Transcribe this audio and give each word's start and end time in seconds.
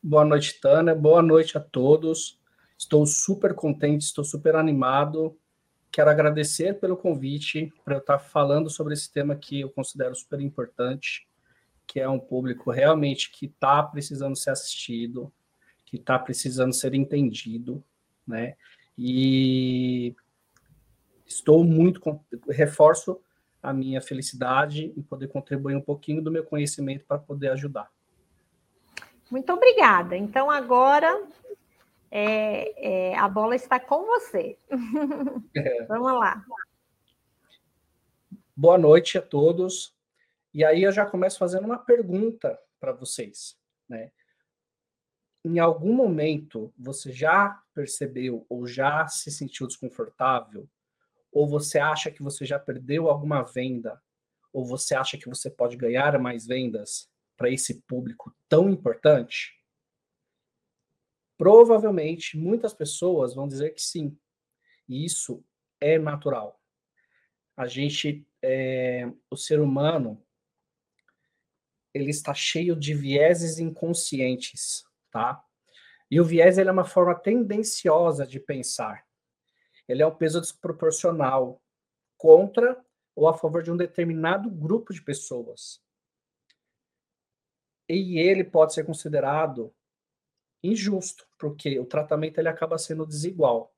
Boa 0.00 0.24
noite, 0.24 0.60
Tânia. 0.60 0.94
Boa 0.94 1.20
noite 1.20 1.58
a 1.58 1.60
todos. 1.60 2.40
Estou 2.78 3.04
super 3.04 3.52
contente, 3.52 4.02
estou 4.02 4.22
super 4.22 4.54
animado. 4.54 5.36
Quero 5.90 6.08
agradecer 6.08 6.78
pelo 6.78 6.96
convite 6.96 7.72
para 7.84 7.96
eu 7.96 7.98
estar 7.98 8.20
falando 8.20 8.70
sobre 8.70 8.94
esse 8.94 9.12
tema 9.12 9.34
que 9.34 9.60
eu 9.60 9.70
considero 9.70 10.14
super 10.14 10.40
importante, 10.40 11.26
que 11.84 11.98
é 11.98 12.08
um 12.08 12.20
público 12.20 12.70
realmente 12.70 13.32
que 13.32 13.46
está 13.46 13.82
precisando 13.82 14.36
ser 14.36 14.50
assistido, 14.50 15.32
que 15.84 15.96
está 15.96 16.16
precisando 16.16 16.72
ser 16.72 16.94
entendido, 16.94 17.82
né? 18.24 18.54
E 18.96 20.14
estou 21.26 21.64
muito 21.64 22.20
reforço 22.48 23.20
a 23.60 23.72
minha 23.72 24.00
felicidade 24.00 24.94
em 24.96 25.02
poder 25.02 25.26
contribuir 25.26 25.74
um 25.74 25.82
pouquinho 25.82 26.22
do 26.22 26.30
meu 26.30 26.44
conhecimento 26.44 27.04
para 27.04 27.18
poder 27.18 27.50
ajudar. 27.50 27.90
Muito 29.30 29.52
obrigada. 29.52 30.16
Então, 30.16 30.50
agora 30.50 31.26
é, 32.10 33.10
é, 33.10 33.18
a 33.18 33.28
bola 33.28 33.54
está 33.54 33.78
com 33.78 34.04
você. 34.06 34.56
É. 35.54 35.84
Vamos 35.86 36.12
lá. 36.12 36.44
Boa 38.56 38.78
noite 38.78 39.18
a 39.18 39.22
todos. 39.22 39.94
E 40.52 40.64
aí 40.64 40.82
eu 40.82 40.92
já 40.92 41.04
começo 41.04 41.38
fazendo 41.38 41.64
uma 41.64 41.78
pergunta 41.78 42.58
para 42.80 42.92
vocês, 42.92 43.56
né? 43.88 44.10
Em 45.44 45.58
algum 45.58 45.92
momento 45.92 46.72
você 46.76 47.12
já 47.12 47.62
percebeu 47.72 48.44
ou 48.48 48.66
já 48.66 49.06
se 49.06 49.30
sentiu 49.30 49.66
desconfortável 49.66 50.68
ou 51.30 51.46
você 51.46 51.78
acha 51.78 52.10
que 52.10 52.22
você 52.22 52.44
já 52.44 52.58
perdeu 52.58 53.08
alguma 53.08 53.42
venda? 53.42 54.00
Ou 54.52 54.64
você 54.64 54.94
acha 54.94 55.16
que 55.16 55.28
você 55.28 55.50
pode 55.50 55.76
ganhar 55.76 56.18
mais 56.18 56.46
vendas 56.46 57.08
para 57.38 57.48
esse 57.48 57.80
público 57.82 58.36
tão 58.50 58.68
importante? 58.68 59.58
Provavelmente 61.38 62.36
muitas 62.36 62.74
pessoas 62.74 63.34
vão 63.34 63.48
dizer 63.48 63.70
que 63.70 63.80
sim. 63.80 64.18
E 64.86 65.06
isso 65.06 65.42
é 65.80 65.98
natural. 65.98 66.60
A 67.56 67.66
gente, 67.66 68.28
é, 68.42 69.10
o 69.30 69.36
ser 69.36 69.60
humano, 69.60 70.22
ele 71.94 72.10
está 72.10 72.34
cheio 72.34 72.76
de 72.76 72.92
vieses 72.92 73.58
inconscientes, 73.58 74.84
tá? 75.10 75.42
E 76.10 76.20
o 76.20 76.24
viés 76.24 76.58
ele 76.58 76.68
é 76.68 76.72
uma 76.72 76.84
forma 76.84 77.14
tendenciosa 77.14 78.26
de 78.26 78.38
pensar 78.38 79.08
ele 79.88 80.02
é 80.02 80.06
um 80.06 80.14
peso 80.14 80.40
desproporcional 80.40 81.62
contra 82.16 82.78
ou 83.16 83.26
a 83.26 83.34
favor 83.34 83.62
de 83.62 83.72
um 83.72 83.76
determinado 83.76 84.50
grupo 84.50 84.92
de 84.92 85.02
pessoas. 85.02 85.80
E 87.88 88.18
ele 88.18 88.44
pode 88.44 88.74
ser 88.74 88.84
considerado 88.84 89.74
injusto, 90.62 91.26
porque 91.38 91.78
o 91.78 91.86
tratamento 91.86 92.38
ele 92.38 92.48
acaba 92.48 92.76
sendo 92.76 93.06
desigual. 93.06 93.74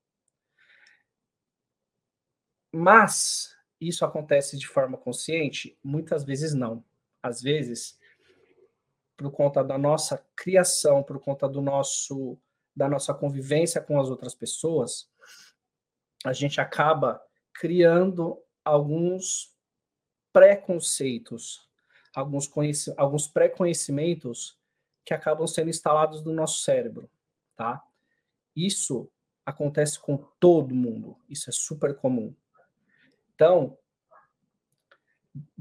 Mas 2.73 3.55
isso 3.79 4.05
acontece 4.05 4.57
de 4.57 4.67
forma 4.67 4.97
consciente? 4.97 5.77
Muitas 5.83 6.23
vezes 6.23 6.53
não. 6.53 6.83
Às 7.21 7.41
vezes, 7.41 7.99
por 9.17 9.31
conta 9.31 9.63
da 9.63 9.77
nossa 9.77 10.25
criação, 10.35 11.03
por 11.03 11.19
conta 11.19 11.47
do 11.47 11.61
nosso 11.61 12.37
da 12.73 12.87
nossa 12.87 13.13
convivência 13.13 13.81
com 13.81 13.99
as 13.99 14.09
outras 14.09 14.33
pessoas, 14.33 15.11
a 16.23 16.31
gente 16.31 16.61
acaba 16.61 17.21
criando 17.53 18.41
alguns 18.63 19.53
preconceitos, 20.31 21.69
alguns, 22.13 22.49
alguns 22.97 23.27
pré-conhecimentos 23.27 24.57
que 25.05 25.13
acabam 25.13 25.47
sendo 25.47 25.69
instalados 25.69 26.23
no 26.23 26.33
nosso 26.33 26.61
cérebro, 26.61 27.09
tá? 27.55 27.83
Isso 28.55 29.09
acontece 29.45 29.99
com 29.99 30.17
todo 30.39 30.75
mundo, 30.75 31.17
isso 31.29 31.49
é 31.49 31.53
super 31.53 31.95
comum. 31.95 32.35
Então, 33.33 33.77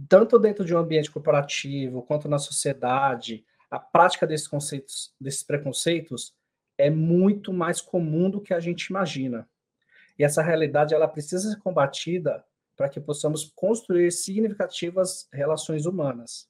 tanto 0.09 0.39
dentro 0.39 0.65
de 0.65 0.75
um 0.75 0.79
ambiente 0.79 1.11
corporativo 1.11 2.03
quanto 2.03 2.29
na 2.29 2.39
sociedade, 2.39 3.45
a 3.71 3.79
prática 3.79 4.27
desses 4.27 4.49
conceitos, 4.49 5.15
desses 5.21 5.43
preconceitos 5.43 6.35
é 6.77 6.91
muito 6.91 7.53
mais 7.53 7.81
comum 7.81 8.29
do 8.29 8.41
que 8.41 8.53
a 8.53 8.61
gente 8.61 8.87
imagina. 8.87 9.49
E 10.19 10.25
essa 10.25 10.43
realidade 10.43 10.95
ela 10.95 11.09
precisa 11.09 11.51
ser 11.51 11.59
combatida 11.61 12.45
para 12.81 12.89
que 12.89 12.99
possamos 12.99 13.53
construir 13.55 14.11
significativas 14.11 15.29
relações 15.35 15.85
humanas, 15.85 16.49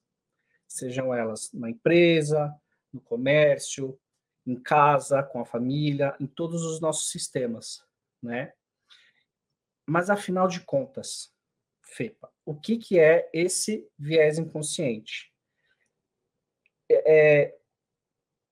sejam 0.65 1.13
elas 1.13 1.51
na 1.53 1.69
empresa, 1.69 2.55
no 2.93 3.01
comércio, 3.01 3.99
em 4.47 4.55
casa, 4.55 5.25
com 5.25 5.41
a 5.41 5.45
família, 5.45 6.17
em 6.21 6.29
todos 6.29 6.63
os 6.63 6.81
nossos 6.81 7.11
sistemas, 7.11 7.85
né? 8.23 8.53
Mas 9.85 10.09
afinal 10.09 10.47
de 10.47 10.61
contas, 10.61 11.35
FEPA, 11.83 12.33
o 12.45 12.55
que, 12.55 12.79
que 12.79 12.97
é 12.97 13.29
esse 13.33 13.91
viés 13.99 14.39
inconsciente? 14.39 15.35
É, 16.89 17.43
é 17.49 17.59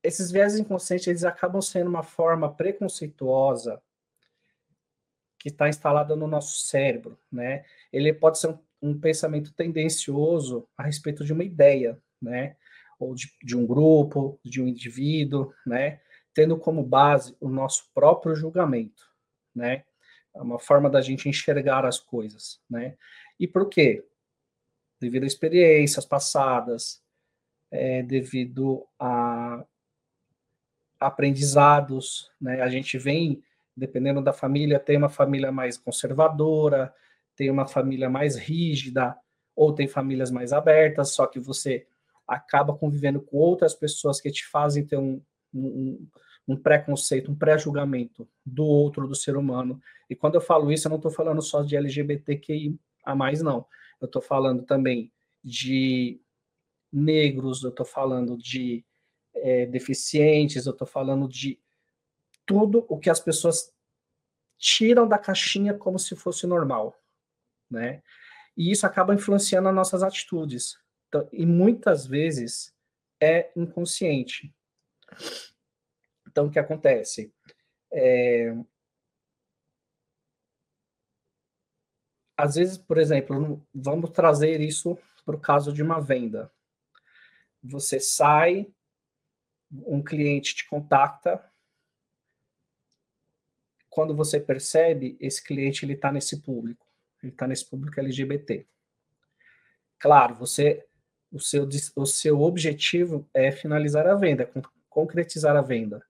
esses 0.03 0.33
viés 0.33 0.59
inconscientes 0.59 1.07
eles 1.07 1.23
acabam 1.23 1.63
sendo 1.63 1.89
uma 1.89 2.03
forma 2.03 2.53
preconceituosa 2.53 3.81
que 5.39 5.49
está 5.49 5.69
instalada 5.69 6.17
no 6.17 6.27
nosso 6.27 6.67
cérebro, 6.67 7.19
né? 7.31 7.65
Ele 7.93 8.13
pode 8.13 8.39
ser 8.39 8.49
um, 8.49 8.59
um, 8.83 9.01
pensamento 9.01 9.53
tendencioso 9.53 10.69
a 10.77 10.83
respeito 10.83 11.25
de 11.25 11.33
uma 11.33 11.45
ideia, 11.45 12.01
né? 12.21 12.57
Ou 12.99 13.15
de, 13.15 13.33
de 13.43 13.57
um 13.57 13.67
grupo, 13.67 14.39
de 14.45 14.61
um 14.61 14.67
indivíduo, 14.67 15.53
né? 15.65 16.01
Tendo 16.35 16.59
como 16.59 16.83
base 16.83 17.37
o 17.41 17.49
nosso 17.49 17.89
próprio 17.95 18.35
julgamento, 18.35 19.09
né? 19.55 19.85
É 20.35 20.43
uma 20.43 20.59
forma 20.59 20.91
da 20.91 21.01
gente 21.01 21.29
enxergar 21.29 21.85
as 21.85 22.01
coisas, 22.01 22.61
né? 22.69 22.97
E 23.39 23.47
por 23.47 23.69
quê? 23.69 24.05
Devido 25.01 25.23
a 25.23 25.27
experiências 25.27 26.05
passadas, 26.05 27.01
é, 27.71 28.03
devido 28.03 28.85
a 28.99 29.65
aprendizados, 30.99 32.29
né? 32.41 32.61
A 32.61 32.69
gente 32.69 32.99
vem 32.99 33.43
dependendo 33.79 34.23
da 34.23 34.33
família, 34.33 34.79
tem 34.79 34.97
uma 34.97 35.09
família 35.09 35.53
mais 35.53 35.79
conservadora, 35.79 36.93
tem 37.37 37.51
uma 37.51 37.67
família 37.67 38.11
mais 38.11 38.37
rígida, 38.37 39.17
ou 39.55 39.73
tem 39.73 39.89
famílias 39.89 40.31
mais 40.31 40.53
abertas, 40.53 41.11
só 41.11 41.27
que 41.27 41.41
você 41.41 41.87
acaba 42.27 42.77
convivendo 42.77 43.21
com 43.21 43.39
outras 43.39 43.75
pessoas 43.75 44.21
que 44.21 44.31
te 44.31 44.47
fazem 44.47 44.85
ter 44.85 44.97
um, 44.97 45.21
um, 45.55 46.07
um 46.47 46.57
preconceito, 46.57 47.31
um 47.31 47.35
pré-julgamento 47.35 48.29
do 48.45 48.65
outro, 48.65 49.09
do 49.09 49.15
ser 49.15 49.37
humano. 49.37 49.81
E 50.09 50.15
quando 50.15 50.35
eu 50.35 50.41
falo 50.41 50.71
isso, 50.71 50.87
eu 50.87 50.91
não 50.91 50.97
estou 50.97 51.11
falando 51.11 51.43
só 51.43 51.63
de 51.63 51.77
LGBTQI 51.77 52.79
a 53.05 53.15
mais, 53.15 53.43
não. 53.43 53.67
Eu 54.01 54.07
estou 54.07 54.23
falando 54.23 54.63
também 54.65 55.13
de 55.43 56.21
negros, 56.93 57.63
eu 57.63 57.71
estou 57.71 57.87
falando 57.87 58.37
de 58.37 58.85
é, 59.35 59.67
deficientes, 59.67 60.67
eu 60.67 60.73
estou 60.73 60.87
falando 60.87 61.29
de 61.29 61.59
tudo 62.49 62.87
o 62.89 62.99
que 62.99 63.11
as 63.11 63.21
pessoas 63.21 63.71
tiram 64.57 65.07
da 65.07 65.19
caixinha 65.19 65.75
como 65.75 65.99
se 65.99 66.17
fosse 66.17 66.47
normal, 66.47 66.99
né? 67.71 68.03
E 68.57 68.73
isso 68.73 68.87
acaba 68.87 69.15
influenciando 69.15 69.69
as 69.69 69.75
nossas 69.75 70.03
atitudes. 70.03 70.81
Então, 71.07 71.29
e 71.31 71.45
muitas 71.45 72.07
vezes 72.07 72.75
é 73.21 73.53
inconsciente. 73.55 74.53
Então, 76.27 76.47
o 76.47 76.51
que 76.51 76.59
acontece? 76.59 77.33
É... 77.93 78.57
Às 82.37 82.55
vezes, 82.55 82.79
por 82.79 82.97
exemplo, 82.97 83.63
vamos 83.75 84.11
trazer 84.11 84.61
isso 84.61 84.97
para 85.25 85.37
o 85.37 85.41
caso 85.41 85.73
de 85.73 85.83
uma 85.83 86.01
venda. 86.01 86.51
Você 87.63 88.01
sai, 88.01 88.73
um 89.71 90.03
cliente 90.03 90.55
te 90.55 90.67
contacta 90.67 91.48
quando 93.91 94.15
você 94.15 94.39
percebe, 94.39 95.17
esse 95.21 95.43
cliente 95.43 95.85
ele 95.85 95.95
está 95.95 96.13
nesse 96.13 96.41
público, 96.43 96.87
ele 97.23 97.33
está 97.33 97.47
nesse 97.47 97.69
público 97.69 97.99
LGBT. 97.99 98.67
Claro, 99.99 100.35
você, 100.35 100.85
o 101.33 101.41
seu, 101.41 101.69
o 101.97 102.07
seu 102.07 102.41
objetivo 102.41 103.29
é 103.35 103.51
finalizar 103.51 104.07
a 104.07 104.15
venda, 104.15 104.51
concretizar 104.89 105.57
a 105.57 105.63
venda. 105.63 106.05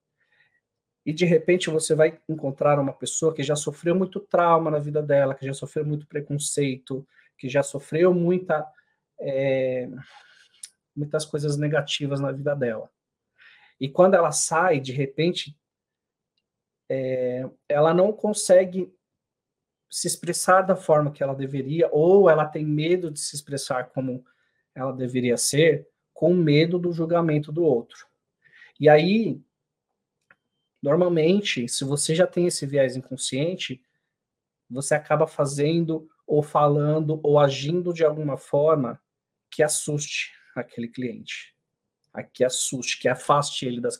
E 1.07 1.13
de 1.13 1.25
repente 1.25 1.71
você 1.71 1.95
vai 1.95 2.21
encontrar 2.29 2.79
uma 2.79 2.93
pessoa 2.93 3.35
que 3.35 3.43
já 3.43 3.57
sofreu 3.57 3.95
muito 3.95 4.21
trauma 4.21 4.71
na 4.71 4.79
vida 4.79 5.03
dela, 5.03 5.35
que 5.35 5.47
já 5.47 5.55
sofreu 5.55 5.87
muito 5.87 6.07
preconceito, 6.07 7.07
que 7.39 7.49
já 7.49 7.63
sofreu 7.63 8.13
muita, 8.13 8.67
é, 9.19 9.89
muitas 10.95 11.25
coisas 11.25 11.57
negativas 11.57 12.21
na 12.21 12.31
vida 12.31 12.55
dela. 12.55 12.91
E 13.81 13.89
quando 13.89 14.15
ela 14.15 14.33
sai, 14.33 14.81
de 14.81 14.93
repente, 14.93 15.57
é, 16.89 17.49
ela 17.69 17.93
não 17.93 18.13
consegue 18.13 18.93
se 19.91 20.07
expressar 20.07 20.63
da 20.63 20.77
forma 20.77 21.11
que 21.11 21.23
ela 21.23 21.35
deveria, 21.35 21.89
ou 21.93 22.29
ela 22.29 22.47
tem 22.47 22.65
medo 22.65 23.11
de 23.11 23.21
se 23.21 23.35
expressar 23.35 23.91
como 23.91 24.25
ela 24.75 24.93
deveria 24.93 25.37
ser, 25.37 25.89
com 26.13 26.35
medo 26.35 26.79
do 26.79 26.93
julgamento 26.93 27.51
do 27.51 27.63
outro. 27.63 28.07
E 28.79 28.89
aí, 28.89 29.41
normalmente, 30.83 31.69
se 31.69 31.85
você 31.85 32.15
já 32.15 32.27
tem 32.27 32.47
esse 32.47 32.67
viés 32.67 32.97
inconsciente, 32.97 33.83
você 34.69 34.95
acaba 34.95 35.27
fazendo 35.27 36.09
ou 36.27 36.43
falando 36.43 37.19
ou 37.23 37.39
agindo 37.39 37.93
de 37.93 38.05
alguma 38.05 38.37
forma 38.37 39.01
que 39.51 39.63
assuste 39.63 40.33
aquele 40.55 40.89
cliente, 40.89 41.55
que 42.33 42.45
assuste, 42.45 42.99
que 42.99 43.09
afaste 43.09 43.65
ele 43.67 43.81
das, 43.81 43.99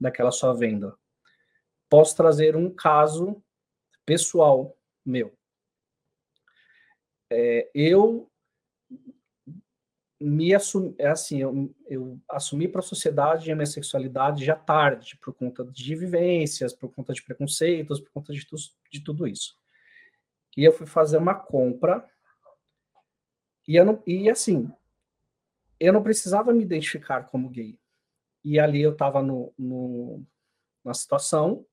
daquela 0.00 0.32
sua 0.32 0.52
venda. 0.52 0.96
Posso 1.88 2.16
trazer 2.16 2.56
um 2.56 2.70
caso 2.70 3.42
pessoal 4.04 4.76
meu. 5.04 5.32
É, 7.30 7.70
eu 7.74 8.30
me 10.20 10.54
assumi, 10.54 10.94
é 10.98 11.08
assim, 11.08 11.40
eu, 11.40 11.74
eu 11.86 12.20
assumi 12.28 12.66
para 12.66 12.80
a 12.80 12.82
sociedade 12.82 13.52
a 13.52 13.54
minha 13.54 13.66
sexualidade 13.66 14.44
já 14.44 14.56
tarde, 14.56 15.16
por 15.18 15.32
conta 15.32 15.64
de 15.64 15.94
vivências, 15.94 16.72
por 16.72 16.92
conta 16.92 17.12
de 17.12 17.22
preconceitos, 17.22 18.00
por 18.00 18.10
conta 18.10 18.32
de, 18.32 18.44
tu, 18.44 18.56
de 18.90 19.00
tudo 19.00 19.26
isso. 19.26 19.56
E 20.56 20.64
eu 20.64 20.72
fui 20.72 20.86
fazer 20.86 21.18
uma 21.18 21.34
compra 21.34 22.08
e, 23.66 23.76
eu 23.76 23.84
não, 23.84 24.02
e 24.06 24.28
assim, 24.28 24.72
eu 25.78 25.92
não 25.92 26.02
precisava 26.02 26.52
me 26.52 26.64
identificar 26.64 27.24
como 27.28 27.50
gay. 27.50 27.78
E 28.44 28.58
ali 28.58 28.82
eu 28.82 28.92
estava 28.92 29.22
no, 29.22 29.52
no, 29.56 30.26
na 30.84 30.94
situação 30.94 31.64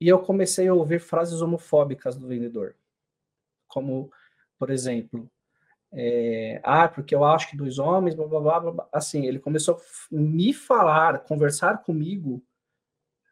e 0.00 0.08
eu 0.08 0.18
comecei 0.18 0.68
a 0.68 0.74
ouvir 0.74 1.00
frases 1.00 1.40
homofóbicas 1.40 2.16
do 2.16 2.26
vendedor. 2.26 2.76
Como, 3.66 4.10
por 4.58 4.70
exemplo, 4.70 5.30
é, 5.92 6.60
ah, 6.62 6.88
porque 6.88 7.14
eu 7.14 7.24
acho 7.24 7.50
que 7.50 7.56
dois 7.56 7.78
homens, 7.78 8.14
blá, 8.14 8.26
blá, 8.26 8.40
blá, 8.40 8.70
blá, 8.72 8.88
assim, 8.92 9.24
ele 9.26 9.38
começou 9.38 9.76
a 9.76 9.80
me 10.10 10.52
falar, 10.52 11.20
conversar 11.20 11.82
comigo, 11.82 12.42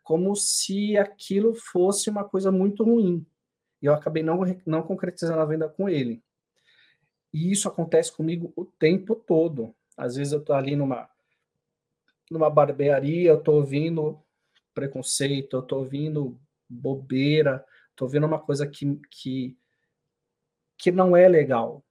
como 0.03 0.35
se 0.35 0.97
aquilo 0.97 1.55
fosse 1.55 2.11
uma 2.11 2.25
coisa 2.25 2.51
muito 2.51 2.85
ruim. 2.85 3.27
E 3.83 3.87
eu 3.87 3.95
acabei 3.95 4.23
não, 4.23 4.41
não 4.67 4.83
concretizando 4.83 5.41
a 5.41 5.45
venda 5.45 5.69
com 5.69 5.89
ele. 5.89 6.23
E 7.33 7.51
isso 7.51 7.69
acontece 7.69 8.13
comigo 8.13 8.53
o 8.57 8.65
tempo 8.65 9.15
todo. 9.15 9.75
Às 9.97 10.17
vezes 10.17 10.33
eu 10.33 10.43
tô 10.43 10.53
ali 10.53 10.77
numa, 10.77 11.09
numa 12.31 12.49
barbearia, 12.49 13.31
eu 13.31 13.43
tô 13.43 13.55
ouvindo 13.55 14.23
preconceito, 14.73 15.57
eu 15.57 15.63
tô 15.63 15.79
ouvindo 15.79 16.39
bobeira, 16.69 17.65
tô 17.95 18.05
ouvindo 18.05 18.27
uma 18.27 18.39
coisa 18.39 18.67
que, 18.67 19.01
que, 19.11 19.57
que 20.77 20.91
não 20.91 21.17
é 21.17 21.29
legal 21.29 21.85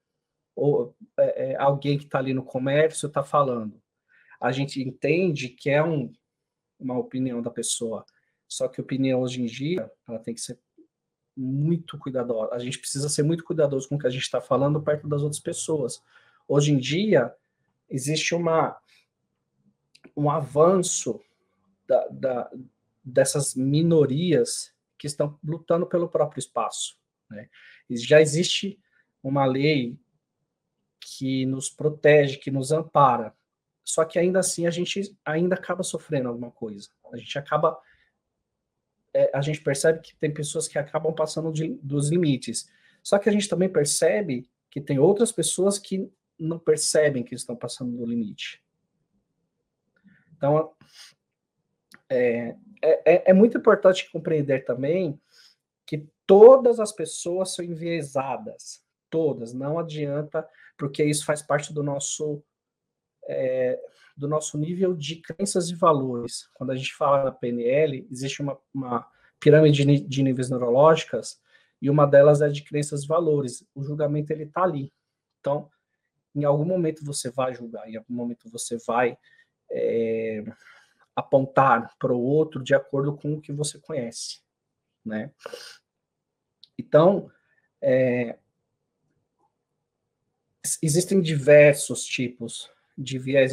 ou 0.55 0.95
é, 1.17 1.51
é, 1.51 1.55
alguém 1.55 1.97
que 1.97 2.05
está 2.05 2.19
ali 2.19 2.33
no 2.33 2.43
comércio 2.43 3.07
está 3.07 3.23
falando. 3.23 3.81
A 4.39 4.51
gente 4.51 4.81
entende 4.81 5.49
que 5.49 5.69
é 5.69 5.83
um, 5.83 6.11
uma 6.79 6.97
opinião 6.97 7.41
da 7.41 7.49
pessoa, 7.49 8.05
só 8.47 8.67
que 8.67 8.79
a 8.79 8.83
opinião 8.83 9.21
hoje 9.21 9.41
em 9.41 9.45
dia 9.45 9.91
ela 10.07 10.19
tem 10.19 10.33
que 10.33 10.41
ser 10.41 10.59
muito 11.35 11.97
cuidadosa. 11.97 12.53
A 12.53 12.59
gente 12.59 12.77
precisa 12.77 13.09
ser 13.09 13.23
muito 13.23 13.43
cuidadoso 13.43 13.89
com 13.89 13.95
o 13.95 13.99
que 13.99 14.07
a 14.07 14.11
gente 14.11 14.23
está 14.23 14.39
falando 14.39 14.81
perto 14.81 15.07
das 15.07 15.21
outras 15.21 15.41
pessoas. 15.41 16.01
Hoje 16.47 16.71
em 16.71 16.77
dia 16.77 17.33
existe 17.89 18.35
uma 18.35 18.77
um 20.15 20.29
avanço 20.29 21.19
da, 21.87 22.07
da, 22.09 22.51
dessas 23.03 23.55
minorias 23.55 24.73
que 24.97 25.07
estão 25.07 25.37
lutando 25.43 25.85
pelo 25.85 26.07
próprio 26.07 26.39
espaço. 26.39 26.97
Né? 27.29 27.49
Já 27.89 28.21
existe 28.21 28.79
uma 29.21 29.45
lei 29.45 29.97
que 30.99 31.45
nos 31.45 31.69
protege, 31.69 32.37
que 32.37 32.51
nos 32.51 32.71
ampara. 32.71 33.35
Só 33.83 34.05
que 34.05 34.17
ainda 34.17 34.39
assim 34.39 34.65
a 34.65 34.71
gente 34.71 35.15
ainda 35.25 35.55
acaba 35.55 35.83
sofrendo 35.83 36.29
alguma 36.29 36.51
coisa. 36.51 36.89
A 37.11 37.17
gente 37.17 37.37
acaba 37.37 37.77
é, 39.13 39.29
a 39.33 39.41
gente 39.41 39.61
percebe 39.61 39.99
que 39.99 40.15
tem 40.15 40.33
pessoas 40.33 40.67
que 40.67 40.79
acabam 40.79 41.13
passando 41.13 41.51
de, 41.51 41.75
dos 41.83 42.09
limites. 42.09 42.69
Só 43.03 43.19
que 43.19 43.29
a 43.29 43.31
gente 43.31 43.47
também 43.47 43.69
percebe 43.69 44.49
que 44.71 44.81
tem 44.81 44.97
outras 44.97 45.31
pessoas 45.31 45.77
que 45.77 46.11
não 46.39 46.57
percebem 46.57 47.23
que 47.23 47.35
estão 47.35 47.55
passando 47.55 47.95
do 47.95 48.05
limite. 48.05 48.63
Então, 50.35 50.73
é, 52.81 52.99
é, 53.05 53.31
é 53.31 53.33
muito 53.33 53.57
importante 53.57 54.09
compreender 54.11 54.65
também 54.65 55.19
que 55.85 56.07
todas 56.25 56.79
as 56.79 56.91
pessoas 56.91 57.55
são 57.55 57.63
enviesadas. 57.63 58.83
Todas. 59.09 59.53
Não 59.53 59.77
adianta 59.77 60.47
porque 60.77 61.03
isso 61.03 61.25
faz 61.25 61.41
parte 61.41 61.71
do 61.73 61.83
nosso 61.83 62.43
é, 63.25 63.79
do 64.15 64.27
nosso 64.27 64.57
nível 64.57 64.93
de 64.93 65.17
crenças 65.17 65.69
e 65.69 65.75
valores. 65.75 66.49
Quando 66.53 66.71
a 66.71 66.75
gente 66.75 66.93
fala 66.93 67.23
na 67.23 67.31
PNL, 67.31 68.07
existe 68.11 68.41
uma, 68.41 68.57
uma 68.73 69.07
pirâmide 69.39 69.83
de 70.01 70.23
níveis 70.23 70.49
neurológicas 70.49 71.39
e 71.81 71.89
uma 71.89 72.05
delas 72.05 72.41
é 72.41 72.49
de 72.49 72.63
crenças 72.63 73.03
e 73.03 73.07
valores. 73.07 73.65
O 73.73 73.83
julgamento 73.83 74.31
ele 74.31 74.43
está 74.43 74.63
ali. 74.63 74.91
Então, 75.39 75.69
em 76.35 76.43
algum 76.43 76.65
momento 76.65 77.03
você 77.03 77.29
vai 77.29 77.53
julgar, 77.53 77.87
em 77.89 77.95
algum 77.95 78.13
momento 78.13 78.49
você 78.49 78.77
vai 78.85 79.17
é, 79.71 80.43
apontar 81.15 81.95
para 81.97 82.13
o 82.13 82.21
outro 82.21 82.63
de 82.63 82.73
acordo 82.73 83.15
com 83.15 83.33
o 83.33 83.41
que 83.41 83.51
você 83.51 83.79
conhece, 83.79 84.41
né? 85.05 85.31
Então, 86.77 87.31
é, 87.81 88.37
existem 90.81 91.21
diversos 91.21 92.03
tipos 92.03 92.71
de 92.97 93.19
viés, 93.19 93.51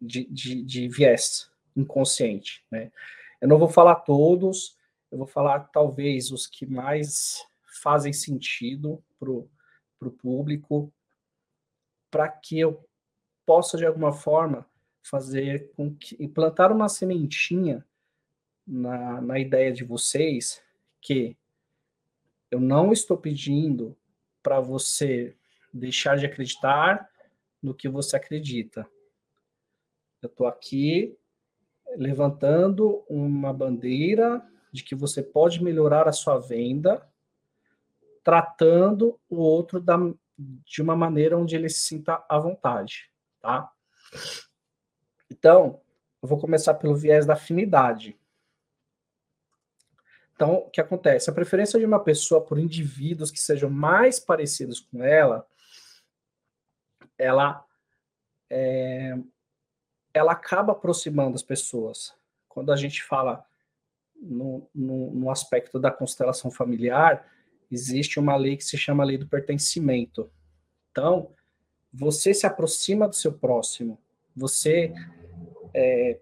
de, 0.00 0.24
de, 0.30 0.62
de 0.62 0.88
viés 0.88 1.50
inconsciente. 1.76 2.64
Né? 2.70 2.92
Eu 3.40 3.48
não 3.48 3.58
vou 3.58 3.68
falar 3.68 3.96
todos, 3.96 4.76
eu 5.10 5.18
vou 5.18 5.26
falar 5.26 5.60
talvez 5.72 6.30
os 6.30 6.46
que 6.46 6.66
mais 6.66 7.44
fazem 7.82 8.12
sentido 8.12 9.02
para 9.18 9.30
o 9.30 10.10
público, 10.10 10.92
para 12.10 12.28
que 12.28 12.58
eu 12.58 12.84
possa, 13.46 13.76
de 13.76 13.86
alguma 13.86 14.12
forma, 14.12 14.66
fazer 15.02 15.70
com 15.74 15.94
que 15.94 16.16
implantar 16.22 16.72
uma 16.72 16.88
sementinha 16.88 17.84
na, 18.66 19.20
na 19.20 19.38
ideia 19.38 19.72
de 19.72 19.84
vocês 19.84 20.62
que 21.00 21.36
eu 22.50 22.60
não 22.60 22.92
estou 22.92 23.16
pedindo 23.16 23.96
para 24.42 24.60
você 24.60 25.36
deixar 25.72 26.16
de 26.16 26.26
acreditar 26.26 27.08
no 27.62 27.74
que 27.74 27.88
você 27.88 28.16
acredita. 28.16 28.86
Eu 30.20 30.28
estou 30.28 30.46
aqui 30.46 31.16
levantando 31.96 33.04
uma 33.08 33.52
bandeira 33.52 34.46
de 34.72 34.82
que 34.82 34.94
você 34.94 35.22
pode 35.22 35.62
melhorar 35.62 36.08
a 36.08 36.12
sua 36.12 36.38
venda 36.38 37.06
tratando 38.22 39.18
o 39.28 39.36
outro 39.36 39.80
da, 39.80 39.96
de 40.38 40.80
uma 40.80 40.96
maneira 40.96 41.36
onde 41.36 41.56
ele 41.56 41.68
se 41.68 41.80
sinta 41.80 42.24
à 42.28 42.38
vontade, 42.38 43.10
tá? 43.40 43.70
Então, 45.32 45.80
eu 46.22 46.28
vou 46.28 46.38
começar 46.38 46.74
pelo 46.74 46.94
viés 46.94 47.24
da 47.24 47.32
afinidade. 47.32 48.18
Então, 50.34 50.54
o 50.56 50.70
que 50.70 50.80
acontece? 50.80 51.30
A 51.30 51.32
preferência 51.32 51.78
de 51.78 51.86
uma 51.86 52.02
pessoa 52.02 52.40
por 52.44 52.58
indivíduos 52.58 53.30
que 53.30 53.40
sejam 53.40 53.70
mais 53.70 54.20
parecidos 54.20 54.80
com 54.80 55.02
ela 55.02 55.46
ela 57.18 57.64
é, 58.50 59.16
ela 60.12 60.32
acaba 60.32 60.72
aproximando 60.72 61.36
as 61.36 61.42
pessoas. 61.42 62.14
Quando 62.48 62.72
a 62.72 62.76
gente 62.76 63.02
fala 63.02 63.44
no, 64.16 64.68
no, 64.74 65.12
no, 65.12 65.30
aspecto 65.30 65.78
da 65.78 65.90
constelação 65.90 66.50
familiar, 66.50 67.26
existe 67.70 68.18
uma 68.18 68.36
lei 68.36 68.56
que 68.56 68.64
se 68.64 68.76
chama 68.76 69.04
lei 69.04 69.16
do 69.16 69.28
pertencimento. 69.28 70.30
Então, 70.90 71.32
você 71.92 72.34
se 72.34 72.46
aproxima 72.46 73.08
do 73.08 73.14
seu 73.14 73.32
próximo, 73.32 73.98
você 74.34 74.92
é, 75.74 76.20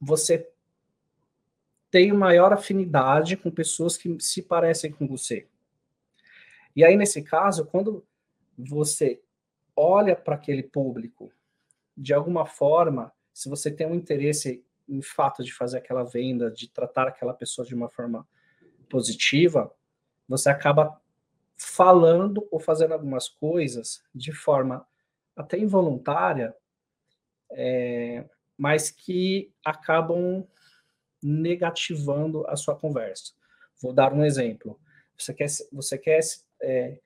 você 0.00 0.48
tem 1.90 2.12
maior 2.12 2.52
afinidade 2.52 3.36
com 3.36 3.50
pessoas 3.50 3.96
que 3.96 4.16
se 4.20 4.42
parecem 4.42 4.92
com 4.92 5.06
você. 5.06 5.46
E 6.74 6.84
aí, 6.84 6.96
nesse 6.96 7.22
caso, 7.22 7.64
quando 7.66 8.04
você 8.56 9.20
olha 9.74 10.14
para 10.14 10.34
aquele 10.34 10.62
público, 10.62 11.32
de 11.96 12.12
alguma 12.12 12.44
forma, 12.44 13.12
se 13.32 13.48
você 13.48 13.70
tem 13.70 13.86
um 13.86 13.94
interesse 13.94 14.64
em 14.88 15.00
fato 15.00 15.42
de 15.42 15.52
fazer 15.52 15.78
aquela 15.78 16.04
venda, 16.04 16.50
de 16.50 16.68
tratar 16.68 17.08
aquela 17.08 17.34
pessoa 17.34 17.66
de 17.66 17.74
uma 17.74 17.88
forma 17.88 18.26
positiva, 18.88 19.72
você 20.28 20.48
acaba 20.48 21.00
falando 21.56 22.46
ou 22.50 22.60
fazendo 22.60 22.92
algumas 22.92 23.28
coisas 23.28 24.02
de 24.14 24.32
forma 24.32 24.86
até 25.34 25.58
involuntária, 25.58 26.54
é, 27.50 28.24
mas 28.56 28.90
que 28.90 29.52
acabam 29.64 30.46
negativando 31.22 32.46
a 32.46 32.56
sua 32.56 32.76
conversa. 32.76 33.32
Vou 33.80 33.92
dar 33.92 34.12
um 34.12 34.24
exemplo. 34.24 34.78
Você 35.16 35.34
quer, 35.34 35.48
você 35.72 35.98
quer 35.98 36.20
é, 36.62 36.98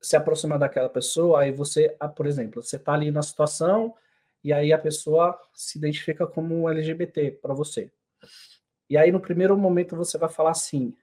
se 0.00 0.16
aproximar 0.16 0.58
daquela 0.58 0.88
pessoa, 0.88 1.40
aí 1.40 1.52
você, 1.52 1.96
ah, 1.98 2.08
por 2.08 2.26
exemplo, 2.26 2.62
você 2.62 2.76
está 2.76 2.94
ali 2.94 3.10
na 3.10 3.22
situação 3.22 3.94
e 4.42 4.52
aí 4.52 4.72
a 4.72 4.78
pessoa 4.78 5.38
se 5.54 5.78
identifica 5.78 6.26
como 6.26 6.70
LGBT 6.70 7.32
para 7.32 7.54
você. 7.54 7.90
E 8.88 8.96
aí 8.96 9.10
no 9.10 9.20
primeiro 9.20 9.56
momento 9.56 9.96
você 9.96 10.16
vai 10.16 10.28
falar 10.28 10.50
assim: 10.50 10.96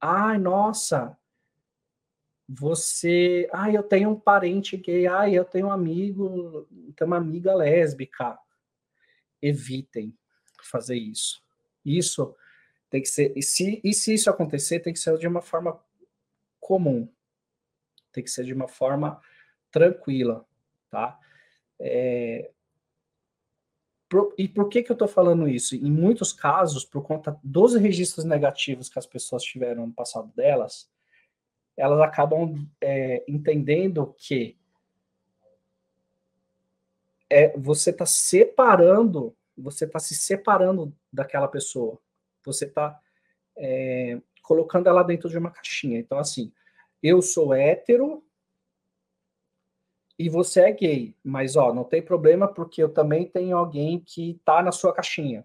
"Ai, 0.00 0.38
nossa, 0.38 1.16
você, 2.48 3.48
ai, 3.52 3.76
eu 3.76 3.82
tenho 3.82 4.10
um 4.10 4.18
parente 4.18 4.76
gay, 4.76 5.06
ai, 5.06 5.34
eu 5.34 5.44
tenho 5.44 5.68
um 5.68 5.72
amigo, 5.72 6.66
tenho 6.96 7.08
uma 7.08 7.16
amiga 7.16 7.54
lésbica". 7.54 8.38
Evitem 9.40 10.16
fazer 10.62 10.96
isso. 10.96 11.42
Isso 11.84 12.34
tem 12.88 13.00
que 13.00 13.08
ser, 13.08 13.32
e 13.34 13.42
se, 13.42 13.80
e 13.82 13.94
se 13.94 14.14
isso 14.14 14.28
acontecer, 14.28 14.80
tem 14.80 14.92
que 14.92 14.98
ser 14.98 15.16
de 15.16 15.26
uma 15.26 15.40
forma 15.40 15.82
comum, 16.60 17.08
tem 18.12 18.22
que 18.22 18.30
ser 18.30 18.44
de 18.44 18.52
uma 18.52 18.68
forma 18.68 19.20
tranquila, 19.70 20.46
tá? 20.90 21.18
É... 21.80 22.50
E 24.36 24.46
por 24.46 24.68
que, 24.68 24.82
que 24.82 24.92
eu 24.92 24.94
estou 24.94 25.08
falando 25.08 25.48
isso? 25.48 25.74
Em 25.74 25.90
muitos 25.90 26.34
casos, 26.34 26.84
por 26.84 27.02
conta 27.02 27.40
dos 27.42 27.74
registros 27.74 28.26
negativos 28.26 28.90
que 28.90 28.98
as 28.98 29.06
pessoas 29.06 29.42
tiveram 29.42 29.86
no 29.86 29.92
passado 29.92 30.30
delas, 30.36 30.90
elas 31.82 32.00
acabam 32.00 32.64
é, 32.80 33.24
entendendo 33.26 34.14
que 34.16 34.56
é, 37.28 37.58
você 37.58 37.90
está 37.90 38.06
separando, 38.06 39.36
você 39.58 39.84
está 39.84 39.98
se 39.98 40.14
separando 40.14 40.96
daquela 41.12 41.48
pessoa, 41.48 41.98
você 42.44 42.66
está 42.66 43.00
é, 43.56 44.20
colocando 44.44 44.88
ela 44.88 45.02
dentro 45.02 45.28
de 45.28 45.36
uma 45.36 45.50
caixinha. 45.50 45.98
Então, 45.98 46.18
assim, 46.18 46.52
eu 47.02 47.20
sou 47.20 47.52
hétero 47.52 48.24
e 50.16 50.28
você 50.28 50.60
é 50.60 50.70
gay, 50.70 51.16
mas 51.24 51.56
ó, 51.56 51.74
não 51.74 51.82
tem 51.82 52.00
problema 52.00 52.46
porque 52.46 52.80
eu 52.80 52.94
também 52.94 53.28
tenho 53.28 53.56
alguém 53.56 53.98
que 53.98 54.40
tá 54.44 54.62
na 54.62 54.70
sua 54.70 54.94
caixinha. 54.94 55.44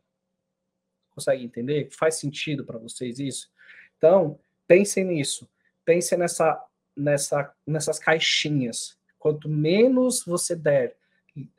Consegue 1.10 1.44
entender? 1.44 1.90
Faz 1.90 2.14
sentido 2.14 2.64
para 2.64 2.78
vocês 2.78 3.18
isso? 3.18 3.50
Então, 3.98 4.40
pensem 4.68 5.04
nisso. 5.04 5.50
Pensem 5.88 6.18
nessa, 6.18 6.62
nessa, 6.94 7.54
nessas 7.66 7.98
caixinhas. 7.98 8.98
Quanto 9.18 9.48
menos 9.48 10.22
você 10.26 10.54
der, 10.54 10.98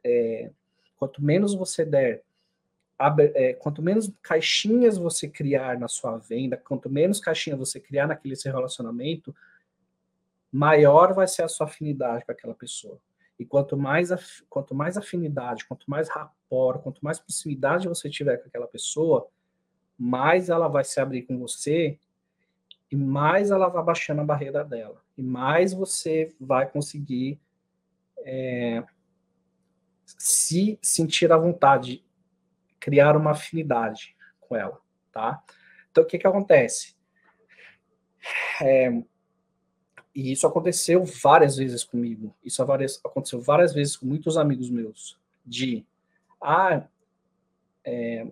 é, 0.05 0.51
quanto 0.99 1.25
menos 1.25 1.55
você 1.55 1.83
der, 1.83 2.23
é, 3.35 3.55
quanto 3.55 3.81
menos 3.81 4.13
caixinhas 4.21 4.99
você 4.99 5.27
criar 5.27 5.81
na 5.81 5.89
sua 5.89 6.19
venda, 6.19 6.59
quanto 6.59 6.91
menos 6.91 7.21
caixinhas 7.21 7.59
você 7.59 7.81
criar 7.81 8.07
naquele 8.07 8.37
seu 8.37 8.53
relacionamento, 8.53 9.35
maior 10.53 11.15
vai 11.15 11.27
ser 11.27 11.45
a 11.45 11.49
sua 11.49 11.67
afinidade 11.67 12.27
com 12.27 12.33
aquela 12.33 12.55
pessoa. 12.55 13.01
E 13.41 13.47
quanto 13.47 13.79
mais, 13.79 14.11
quanto 14.51 14.75
mais 14.75 14.99
afinidade, 14.99 15.65
quanto 15.65 15.89
mais 15.89 16.07
rapport, 16.11 16.83
quanto 16.83 17.03
mais 17.03 17.19
proximidade 17.19 17.89
você 17.89 18.11
tiver 18.11 18.37
com 18.37 18.49
aquela 18.49 18.67
pessoa, 18.67 19.27
mais 19.97 20.51
ela 20.51 20.69
vai 20.69 20.85
se 20.85 21.01
abrir 21.01 21.23
com 21.23 21.39
você 21.39 21.99
e 22.91 22.97
mais 22.97 23.51
ela 23.51 23.69
vai 23.69 23.83
baixando 23.83 24.21
a 24.21 24.25
barreira 24.25 24.65
dela. 24.65 25.03
E 25.17 25.23
mais 25.23 25.73
você 25.73 26.35
vai 26.41 26.69
conseguir 26.69 27.39
é, 28.19 28.83
se 30.05 30.79
sentir 30.81 31.31
à 31.33 31.37
vontade, 31.37 32.05
criar 32.81 33.17
uma 33.17 33.33
afinidade 33.33 34.17
com 34.41 34.57
ela, 34.57 34.81
tá? 35.13 35.43
Então, 35.91 36.05
o 36.05 36.07
que 36.07 36.19
que 36.19 36.27
acontece? 36.27 36.97
É, 38.63 38.91
e 40.15 40.33
isso 40.33 40.47
aconteceu 40.47 41.05
várias 41.05 41.57
vezes 41.57 41.85
comigo. 41.85 42.35
Isso 42.45 42.63
aconteceu 42.63 43.41
várias 43.41 43.73
vezes 43.73 43.97
com 43.97 44.07
muitos 44.07 44.37
amigos 44.37 44.71
meus. 44.71 45.19
De, 45.45 45.87
ah, 46.43 46.87
é, 47.85 48.27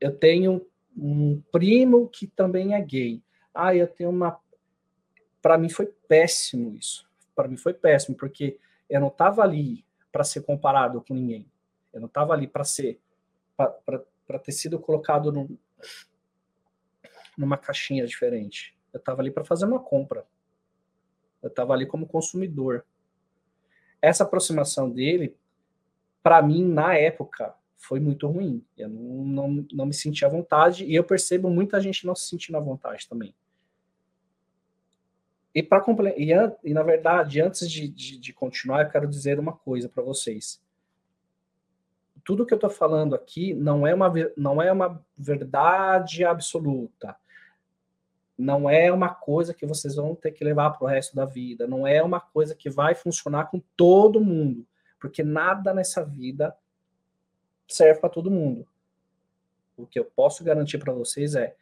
eu 0.00 0.16
tenho 0.16 0.64
um 0.96 1.40
primo 1.52 2.08
que 2.08 2.26
também 2.26 2.74
é 2.74 2.80
gay. 2.80 3.22
Ah, 3.54 3.74
eu 3.74 3.86
tenho 3.86 4.10
uma. 4.10 4.38
Para 5.42 5.58
mim 5.58 5.68
foi 5.68 5.86
péssimo 5.86 6.76
isso. 6.76 7.08
Para 7.34 7.48
mim 7.48 7.56
foi 7.56 7.72
péssimo, 7.72 8.16
porque 8.16 8.58
eu 8.88 9.00
não 9.00 9.08
estava 9.08 9.42
ali 9.42 9.84
para 10.12 10.24
ser 10.24 10.42
comparado 10.42 11.02
com 11.02 11.14
ninguém. 11.14 11.50
Eu 11.92 12.00
não 12.00 12.08
estava 12.08 12.32
ali 12.32 12.46
para 12.46 12.64
ser. 12.64 13.00
para 13.56 14.38
ter 14.38 14.52
sido 14.52 14.78
colocado 14.78 15.32
num, 15.32 15.56
numa 17.36 17.56
caixinha 17.56 18.06
diferente. 18.06 18.76
Eu 18.92 18.98
estava 18.98 19.22
ali 19.22 19.30
para 19.30 19.44
fazer 19.44 19.64
uma 19.64 19.80
compra. 19.80 20.26
Eu 21.42 21.48
estava 21.48 21.72
ali 21.72 21.86
como 21.86 22.06
consumidor. 22.06 22.84
Essa 24.02 24.24
aproximação 24.24 24.90
dele, 24.90 25.36
para 26.22 26.42
mim, 26.42 26.64
na 26.64 26.96
época, 26.96 27.54
foi 27.80 27.98
muito 27.98 28.28
ruim. 28.28 28.62
Eu 28.76 28.88
não, 28.90 29.24
não, 29.24 29.66
não 29.72 29.86
me 29.86 29.94
senti 29.94 30.24
à 30.24 30.28
vontade 30.28 30.84
e 30.84 30.94
eu 30.94 31.02
percebo 31.02 31.48
muita 31.48 31.80
gente 31.80 32.06
não 32.06 32.14
se 32.14 32.28
sentindo 32.28 32.58
à 32.58 32.60
vontade 32.60 33.08
também. 33.08 33.34
E, 35.52 35.62
para 35.62 35.82
e, 36.16 36.30
e, 36.62 36.74
na 36.74 36.82
verdade, 36.82 37.40
antes 37.40 37.68
de, 37.68 37.88
de, 37.88 38.18
de, 38.18 38.32
continuar, 38.32 38.84
eu 38.84 38.90
quero 38.90 39.08
dizer 39.08 39.40
uma 39.40 39.52
coisa 39.52 39.88
para 39.88 40.02
vocês. 40.02 40.62
Tudo 42.22 42.46
que 42.46 42.52
eu 42.52 42.56
estou 42.56 42.70
falando 42.70 43.14
aqui 43.14 43.54
não 43.54 43.84
é, 43.86 43.94
uma, 43.94 44.12
não 44.36 44.62
é 44.62 44.70
uma 44.70 45.02
verdade 45.16 46.24
absoluta 46.24 47.16
não 48.40 48.70
é 48.70 48.90
uma 48.90 49.10
coisa 49.10 49.52
que 49.52 49.66
vocês 49.66 49.96
vão 49.96 50.14
ter 50.14 50.30
que 50.30 50.42
levar 50.42 50.70
para 50.70 50.84
o 50.84 50.88
resto 50.88 51.14
da 51.14 51.26
vida, 51.26 51.66
não 51.66 51.86
é 51.86 52.02
uma 52.02 52.20
coisa 52.20 52.54
que 52.54 52.70
vai 52.70 52.94
funcionar 52.94 53.50
com 53.50 53.60
todo 53.76 54.18
mundo, 54.18 54.66
porque 54.98 55.22
nada 55.22 55.74
nessa 55.74 56.02
vida 56.02 56.56
serve 57.74 58.00
para 58.00 58.08
todo 58.08 58.30
mundo. 58.30 58.66
O 59.76 59.86
que 59.86 59.98
eu 59.98 60.04
posso 60.04 60.44
garantir 60.44 60.78
para 60.78 60.92
vocês 60.92 61.34
é 61.34 61.56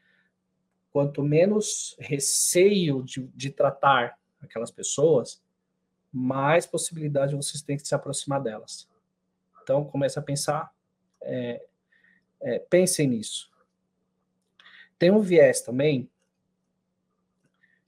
quanto 0.91 1.23
menos 1.23 1.97
receio 1.99 3.03
de, 3.03 3.27
de 3.35 3.51
tratar 3.51 4.19
aquelas 4.41 4.71
pessoas, 4.71 5.43
mais 6.13 6.67
possibilidade 6.67 7.37
vocês 7.37 7.63
têm 7.63 7.77
de 7.77 7.87
se 7.87 7.95
aproximar 7.95 8.41
delas. 8.43 8.89
Então, 9.63 9.85
comece 9.85 10.19
a 10.19 10.23
pensar, 10.23 10.73
é, 11.21 11.63
é, 12.41 12.59
pensem 12.59 13.07
nisso. 13.09 13.51
Tem 14.99 15.11
um 15.11 15.21
viés 15.21 15.61
também 15.61 16.09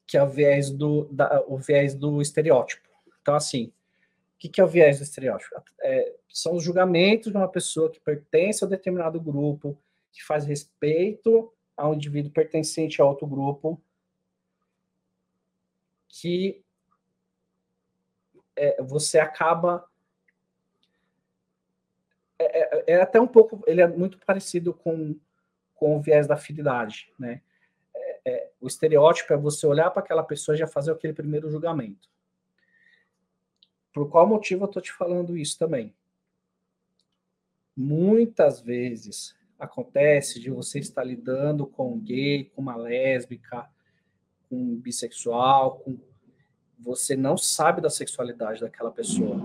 que 0.06 0.16
é 0.16 0.22
o 0.22 0.28
viés 0.28 0.70
do, 0.70 1.04
da, 1.04 1.40
o 1.46 1.56
viés 1.56 1.94
do 1.94 2.20
estereótipo. 2.20 2.88
Então, 3.22 3.34
assim, 3.34 3.72
que, 4.40 4.48
que 4.48 4.60
é 4.60 4.64
o 4.64 4.68
viés 4.68 4.98
do 4.98 5.02
estereótipo? 5.02 5.62
É, 5.82 6.16
são 6.28 6.56
os 6.56 6.64
julgamentos 6.64 7.30
de 7.30 7.36
uma 7.36 7.48
pessoa 7.48 7.90
que 7.90 8.00
pertence 8.00 8.64
a 8.64 8.66
um 8.66 8.70
determinado 8.70 9.20
grupo, 9.20 9.78
que 10.10 10.24
faz 10.24 10.46
respeito 10.46 11.52
a 11.76 11.86
um 11.86 11.94
indivíduo 11.94 12.32
pertencente 12.32 13.02
a 13.02 13.04
outro 13.04 13.26
grupo, 13.26 13.80
que 16.08 16.64
é, 18.56 18.82
você 18.82 19.18
acaba. 19.18 19.86
É, 22.38 22.60
é, 22.60 22.84
é, 22.94 23.02
até 23.02 23.20
um 23.20 23.28
pouco. 23.28 23.62
Ele 23.66 23.82
é 23.82 23.86
muito 23.86 24.18
parecido 24.24 24.72
com, 24.72 25.14
com 25.74 25.98
o 25.98 26.00
viés 26.00 26.26
da 26.26 26.34
afinidade, 26.34 27.12
né? 27.18 27.42
é, 28.24 28.50
o 28.60 28.66
estereótipo 28.66 29.32
é 29.32 29.36
você 29.36 29.66
olhar 29.66 29.90
para 29.90 30.02
aquela 30.02 30.22
pessoa 30.22 30.54
e 30.54 30.58
já 30.58 30.66
fazer 30.66 30.92
aquele 30.92 31.12
primeiro 31.12 31.50
julgamento. 31.50 32.08
Por 33.92 34.08
qual 34.08 34.26
motivo 34.26 34.64
eu 34.64 34.66
estou 34.66 34.82
te 34.82 34.92
falando 34.92 35.36
isso 35.36 35.58
também? 35.58 35.94
Muitas 37.76 38.60
vezes 38.60 39.34
acontece 39.58 40.40
de 40.40 40.50
você 40.50 40.78
estar 40.78 41.04
lidando 41.04 41.66
com 41.66 41.92
um 41.92 42.00
gay, 42.00 42.44
com 42.44 42.62
uma 42.62 42.76
lésbica, 42.76 43.68
com 44.48 44.56
um 44.56 44.76
bissexual, 44.76 45.78
com 45.80 45.98
você 46.78 47.14
não 47.14 47.36
sabe 47.36 47.80
da 47.82 47.90
sexualidade 47.90 48.60
daquela 48.60 48.90
pessoa. 48.90 49.36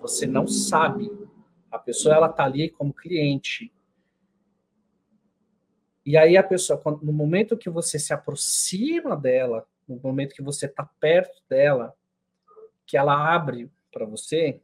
Você 0.00 0.26
não 0.26 0.46
sabe. 0.46 1.10
A 1.70 1.78
pessoa 1.78 2.14
ela 2.14 2.28
tá 2.28 2.44
ali 2.44 2.70
como 2.70 2.94
cliente. 2.94 3.70
E 6.06 6.16
aí 6.16 6.36
a 6.36 6.42
pessoa, 6.42 6.80
no 7.02 7.12
momento 7.12 7.56
que 7.56 7.68
você 7.68 7.98
se 7.98 8.12
aproxima 8.12 9.16
dela, 9.16 9.66
no 9.86 10.00
momento 10.02 10.34
que 10.34 10.42
você 10.42 10.66
está 10.66 10.84
perto 10.84 11.42
dela, 11.48 11.94
que 12.86 12.96
ela 12.96 13.34
abre 13.34 13.70
para 13.90 14.04
você, 14.04 14.60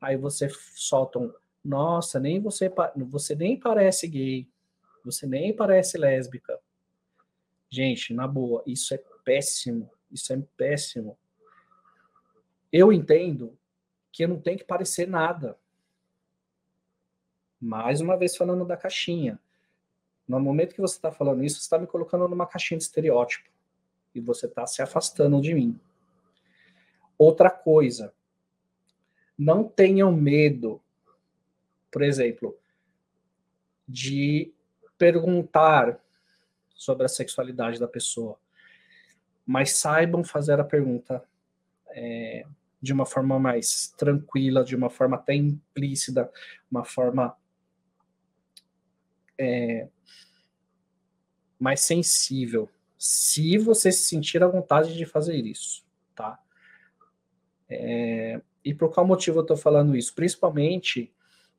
Aí 0.00 0.16
você 0.16 0.48
solta 0.74 1.18
um, 1.18 1.32
nossa, 1.62 2.18
nem 2.18 2.40
você, 2.40 2.72
você 2.96 3.34
nem 3.34 3.58
parece 3.58 4.08
gay, 4.08 4.48
você 5.04 5.26
nem 5.26 5.54
parece 5.54 5.98
lésbica. 5.98 6.58
Gente, 7.68 8.14
na 8.14 8.26
boa, 8.26 8.62
isso 8.66 8.94
é 8.94 8.98
péssimo, 9.22 9.90
isso 10.10 10.32
é 10.32 10.42
péssimo. 10.56 11.18
Eu 12.72 12.92
entendo 12.92 13.58
que 14.10 14.24
eu 14.24 14.28
não 14.28 14.40
tenho 14.40 14.56
que 14.56 14.64
parecer 14.64 15.06
nada. 15.06 15.58
Mais 17.60 18.00
uma 18.00 18.16
vez 18.16 18.36
falando 18.36 18.64
da 18.64 18.76
caixinha. 18.76 19.38
No 20.26 20.40
momento 20.40 20.74
que 20.74 20.80
você 20.80 20.96
está 20.96 21.12
falando 21.12 21.44
isso, 21.44 21.56
você 21.56 21.62
está 21.62 21.78
me 21.78 21.86
colocando 21.86 22.26
numa 22.26 22.46
caixinha 22.46 22.78
de 22.78 22.84
estereótipo. 22.84 23.50
E 24.14 24.20
você 24.20 24.46
está 24.46 24.66
se 24.66 24.80
afastando 24.80 25.40
de 25.40 25.52
mim. 25.52 25.78
Outra 27.20 27.50
coisa, 27.50 28.14
não 29.36 29.62
tenham 29.62 30.10
medo, 30.10 30.80
por 31.92 32.00
exemplo, 32.00 32.58
de 33.86 34.54
perguntar 34.96 36.00
sobre 36.74 37.04
a 37.04 37.10
sexualidade 37.10 37.78
da 37.78 37.86
pessoa, 37.86 38.40
mas 39.44 39.72
saibam 39.72 40.24
fazer 40.24 40.58
a 40.60 40.64
pergunta 40.64 41.22
é, 41.88 42.46
de 42.80 42.90
uma 42.90 43.04
forma 43.04 43.38
mais 43.38 43.88
tranquila, 43.98 44.64
de 44.64 44.74
uma 44.74 44.88
forma 44.88 45.16
até 45.16 45.34
implícita, 45.34 46.32
uma 46.70 46.86
forma 46.86 47.36
é, 49.36 49.90
mais 51.58 51.80
sensível, 51.80 52.66
se 52.96 53.58
você 53.58 53.92
se 53.92 54.04
sentir 54.04 54.42
à 54.42 54.48
vontade 54.48 54.96
de 54.96 55.04
fazer 55.04 55.44
isso? 55.44 55.84
É, 57.70 58.40
e 58.64 58.74
por 58.74 58.92
qual 58.92 59.06
motivo 59.06 59.38
eu 59.38 59.42
estou 59.42 59.56
falando 59.56 59.96
isso? 59.96 60.12
Principalmente 60.14 61.12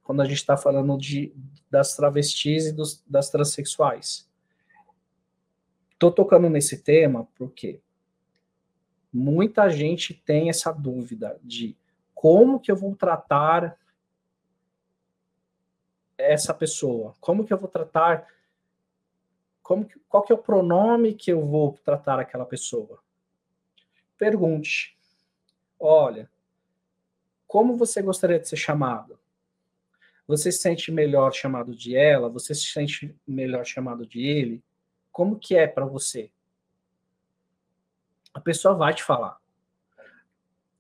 quando 0.04 0.22
a 0.22 0.26
gente 0.26 0.38
está 0.38 0.58
falando 0.58 0.98
de, 0.98 1.34
das 1.70 1.96
travestis 1.96 2.68
e 2.68 2.74
dos, 2.74 3.02
das 3.08 3.30
transexuais. 3.30 4.30
Estou 5.94 6.12
tocando 6.12 6.50
nesse 6.50 6.84
tema 6.84 7.28
porque 7.36 7.80
muita 9.14 9.70
gente 9.70 10.14
tem 10.14 10.50
essa 10.50 10.72
dúvida 10.72 11.40
de 11.44 11.78
como 12.14 12.60
que 12.60 12.72
eu 12.72 12.76
vou 12.76 12.96
tratar 12.96 13.78
essa 16.18 16.54
pessoa, 16.54 17.16
como 17.20 17.46
que 17.46 17.54
eu 17.54 17.58
vou 17.58 17.70
tratar, 17.70 18.28
como 19.64 19.86
que, 19.86 20.00
qual 20.08 20.24
que 20.24 20.32
é 20.32 20.36
o 20.36 20.42
pronome 20.42 21.14
que 21.14 21.32
eu 21.32 21.46
vou 21.46 21.78
tratar 21.84 22.20
aquela 22.20 22.46
pessoa. 22.46 23.00
Pergunte, 24.18 24.98
olha, 25.82 26.30
como 27.48 27.76
você 27.76 28.02
gostaria 28.02 28.40
de 28.40 28.48
ser 28.48 28.56
chamado? 28.56 29.20
Você 30.28 30.52
se 30.52 30.60
sente 30.60 30.92
melhor 30.92 31.34
chamado 31.34 31.76
de 31.76 31.96
ela? 31.96 32.30
Você 32.30 32.54
se 32.54 32.66
sente 32.66 33.14
melhor 33.28 33.66
chamado 33.66 34.06
de 34.06 34.22
ele? 34.22 34.64
Como 35.12 35.38
que 35.38 35.56
é 35.56 35.68
para 35.68 35.86
você? 35.86 36.32
A 38.34 38.40
pessoa 38.40 38.76
vai 38.76 38.94
te 38.94 39.04
falar. 39.04 39.38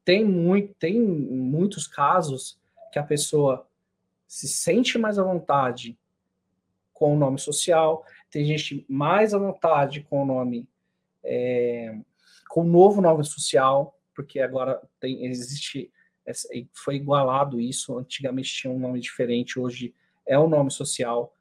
Tem, 0.05 0.23
muito, 0.23 0.73
tem 0.75 0.99
muitos 0.99 1.87
casos 1.87 2.57
que 2.93 2.99
a 2.99 3.03
pessoa 3.03 3.67
se 4.25 4.47
sente 4.47 4.97
mais 4.97 5.19
à 5.19 5.23
vontade 5.23 5.97
com 6.93 7.15
o 7.15 7.19
nome 7.19 7.39
social, 7.39 8.05
tem 8.29 8.45
gente 8.45 8.85
mais 8.87 9.33
à 9.33 9.37
vontade 9.37 10.01
com 10.03 10.23
o 10.23 10.25
nome, 10.25 10.69
é, 11.23 11.97
com 12.47 12.61
o 12.61 12.63
novo 12.63 13.01
nome 13.01 13.23
social, 13.25 13.99
porque 14.21 14.39
agora 14.39 14.79
tem, 14.99 15.25
existe, 15.25 15.91
foi 16.73 16.95
igualado 16.95 17.59
isso, 17.59 17.97
antigamente 17.97 18.53
tinha 18.53 18.71
um 18.71 18.77
nome 18.77 18.99
diferente, 18.99 19.59
hoje 19.59 19.95
é 20.27 20.37
o 20.37 20.47
nome 20.47 20.69
social. 20.69 21.35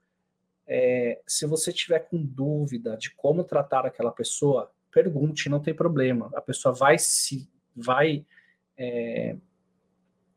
É, 0.66 1.20
se 1.26 1.46
você 1.46 1.72
tiver 1.72 2.00
com 2.00 2.24
dúvida 2.24 2.96
de 2.96 3.14
como 3.14 3.44
tratar 3.44 3.84
aquela 3.84 4.10
pessoa, 4.10 4.72
pergunte, 4.90 5.50
não 5.50 5.60
tem 5.60 5.74
problema. 5.74 6.30
A 6.34 6.40
pessoa 6.40 6.74
vai 6.74 6.98
se 6.98 7.48
vai 7.76 8.24
é, 8.78 9.36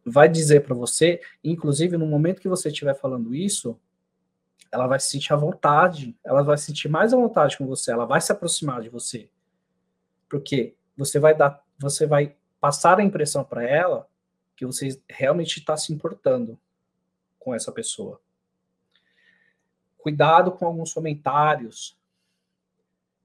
vai 0.05 0.27
dizer 0.27 0.63
para 0.63 0.75
você, 0.75 1.21
inclusive 1.41 1.95
no 1.95 2.05
momento 2.05 2.41
que 2.41 2.49
você 2.49 2.67
estiver 2.67 2.93
falando 2.93 3.33
isso, 3.33 3.79
ela 4.69 4.85
vai 4.85 4.99
se 4.99 5.09
sentir 5.09 5.31
à 5.31 5.37
vontade, 5.37 6.17
ela 6.25 6.41
vai 6.41 6.57
se 6.57 6.65
sentir 6.65 6.89
mais 6.89 7.13
à 7.13 7.17
vontade 7.17 7.57
com 7.57 7.65
você, 7.65 7.91
ela 7.91 8.05
vai 8.05 8.19
se 8.19 8.33
aproximar 8.33 8.81
de 8.81 8.89
você. 8.89 9.29
Porque 10.27 10.75
você 10.97 11.19
vai 11.19 11.33
dar, 11.35 11.62
você 11.77 12.05
vai 12.05 12.35
passar 12.59 12.99
a 12.99 13.03
impressão 13.03 13.43
para 13.43 13.63
ela 13.63 14.07
que 14.55 14.65
você 14.65 15.01
realmente 15.09 15.59
está 15.59 15.75
se 15.75 15.91
importando 15.91 16.57
com 17.39 17.53
essa 17.53 17.71
pessoa. 17.71 18.21
Cuidado 19.97 20.51
com 20.51 20.65
alguns 20.65 20.93
comentários 20.93 21.97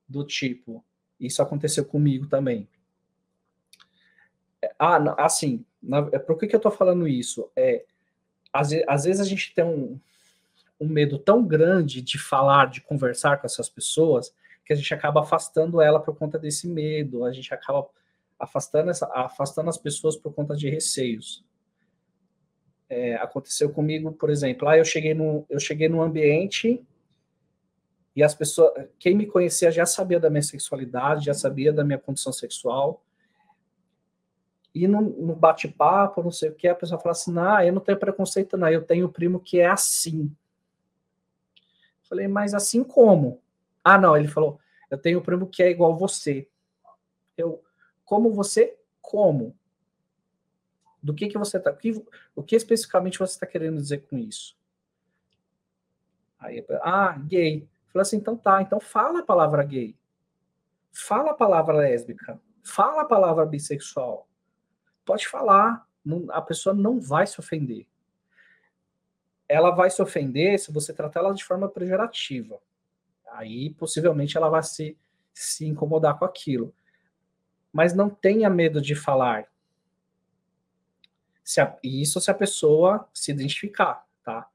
do 0.08 0.24
tipo, 0.24 0.84
isso 1.20 1.42
aconteceu 1.42 1.84
comigo 1.84 2.26
também. 2.26 2.68
Ah, 4.78 5.24
assim, 5.24 5.64
na, 5.82 6.08
é, 6.12 6.18
por 6.18 6.38
que, 6.38 6.46
que 6.46 6.54
eu 6.54 6.58
estou 6.58 6.72
falando 6.72 7.06
isso? 7.06 7.50
É, 7.54 7.84
às, 8.52 8.70
às, 8.86 9.04
vezes 9.04 9.20
a 9.20 9.24
gente 9.24 9.54
tem 9.54 9.64
um, 9.64 10.00
um 10.80 10.88
medo 10.88 11.18
tão 11.18 11.44
grande 11.44 12.00
de 12.00 12.18
falar, 12.18 12.70
de 12.70 12.80
conversar 12.80 13.38
com 13.38 13.46
essas 13.46 13.68
pessoas, 13.68 14.34
que 14.64 14.72
a 14.72 14.76
gente 14.76 14.92
acaba 14.92 15.20
afastando 15.20 15.80
ela 15.80 16.00
por 16.00 16.16
conta 16.16 16.38
desse 16.38 16.66
medo, 16.66 17.24
a 17.24 17.32
gente 17.32 17.52
acaba 17.52 17.88
afastando, 18.38 18.90
essa, 18.90 19.06
afastando 19.12 19.68
as 19.68 19.78
pessoas 19.78 20.16
por 20.16 20.32
conta 20.32 20.56
de 20.56 20.68
receios. 20.68 21.44
É, 22.88 23.16
aconteceu 23.16 23.70
comigo, 23.70 24.12
por 24.12 24.30
exemplo, 24.30 24.66
lá 24.66 24.78
eu 24.78 24.84
cheguei 24.84 25.12
no, 25.12 25.44
eu 25.50 25.60
cheguei 25.60 25.88
no 25.88 26.00
ambiente 26.00 26.82
e 28.16 28.22
as 28.22 28.34
pessoas, 28.34 28.72
quem 28.98 29.14
me 29.14 29.26
conhecia 29.26 29.70
já 29.70 29.84
sabia 29.84 30.18
da 30.18 30.30
minha 30.30 30.42
sexualidade, 30.42 31.26
já 31.26 31.34
sabia 31.34 31.72
da 31.72 31.84
minha 31.84 31.98
condição 31.98 32.32
sexual, 32.32 33.04
e 34.74 34.86
no, 34.86 35.00
no 35.00 35.34
bate-papo, 35.34 36.22
não 36.22 36.30
sei 36.30 36.50
o 36.50 36.54
que, 36.54 36.68
a 36.68 36.74
pessoa 36.74 37.00
fala 37.00 37.12
assim: 37.12 37.34
ah, 37.38 37.64
eu 37.66 37.72
não 37.72 37.80
tenho 37.80 37.98
preconceito, 37.98 38.56
não, 38.56 38.68
eu 38.68 38.82
tenho 38.82 39.06
um 39.06 39.12
primo 39.12 39.40
que 39.40 39.60
é 39.60 39.66
assim. 39.66 40.34
Falei, 42.02 42.28
mas 42.28 42.54
assim 42.54 42.84
como? 42.84 43.42
Ah, 43.82 43.98
não, 43.98 44.16
ele 44.16 44.28
falou: 44.28 44.58
eu 44.90 44.98
tenho 44.98 45.18
um 45.18 45.22
primo 45.22 45.46
que 45.46 45.62
é 45.62 45.70
igual 45.70 45.96
você. 45.96 46.48
Eu, 47.36 47.62
como 48.08 48.32
você? 48.32 48.78
Como? 49.00 49.56
Do 51.02 51.14
que 51.14 51.28
que 51.28 51.38
você 51.38 51.58
está? 51.58 51.76
O 52.34 52.42
que, 52.42 52.56
especificamente 52.56 53.18
você 53.18 53.34
está 53.34 53.46
querendo 53.46 53.76
dizer 53.76 54.06
com 54.08 54.18
isso? 54.18 54.56
Aí, 56.38 56.64
ah, 56.82 57.16
gay. 57.18 57.68
Falei 57.92 58.02
assim, 58.02 58.16
então 58.16 58.36
tá, 58.36 58.60
então 58.62 58.80
fala 58.80 59.20
a 59.20 59.24
palavra 59.24 59.62
gay. 59.64 59.96
Fala 60.92 61.30
a 61.30 61.34
palavra 61.34 61.74
lésbica. 61.76 62.40
Fala 62.62 63.02
a 63.02 63.04
palavra 63.04 63.46
bissexual 63.46 64.28
pode 65.08 65.26
falar, 65.26 65.88
não, 66.04 66.26
a 66.28 66.42
pessoa 66.42 66.74
não 66.74 67.00
vai 67.00 67.26
se 67.26 67.40
ofender. 67.40 67.86
Ela 69.48 69.70
vai 69.70 69.88
se 69.88 70.02
ofender 70.02 70.58
se 70.58 70.70
você 70.70 70.92
tratar 70.92 71.20
ela 71.20 71.32
de 71.32 71.42
forma 71.42 71.66
pejorativa. 71.66 72.60
Aí, 73.32 73.70
possivelmente, 73.70 74.36
ela 74.36 74.50
vai 74.50 74.62
se, 74.62 74.98
se 75.32 75.64
incomodar 75.64 76.18
com 76.18 76.26
aquilo. 76.26 76.74
Mas 77.72 77.94
não 77.94 78.08
tenha 78.08 78.48
medo 78.48 78.80
de 78.80 78.94
falar. 78.94 79.46
Se 81.44 81.60
a, 81.60 81.76
isso 81.82 82.20
se 82.20 82.30
a 82.30 82.34
pessoa 82.34 83.08
se 83.12 83.30
identificar, 83.30 84.06
tá? 84.22 84.48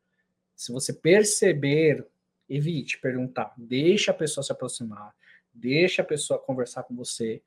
Se 0.56 0.72
você 0.72 0.94
perceber, 0.94 2.08
evite 2.48 3.00
perguntar. 3.00 3.54
Deixa 3.58 4.12
a 4.12 4.14
pessoa 4.14 4.44
se 4.44 4.52
aproximar. 4.52 5.14
Deixa 5.54 6.02
a 6.02 6.06
pessoa 6.06 6.40
conversar 6.40 6.84
com 6.84 6.96
você 6.96 7.42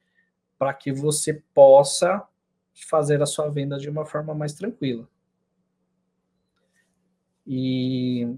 para 0.58 0.72
que 0.72 0.92
você 0.92 1.42
possa 1.54 2.26
fazer 2.88 3.22
a 3.22 3.26
sua 3.26 3.48
venda 3.48 3.78
de 3.78 3.88
uma 3.88 4.04
forma 4.04 4.34
mais 4.34 4.52
tranquila. 4.52 5.08
E 7.46 8.36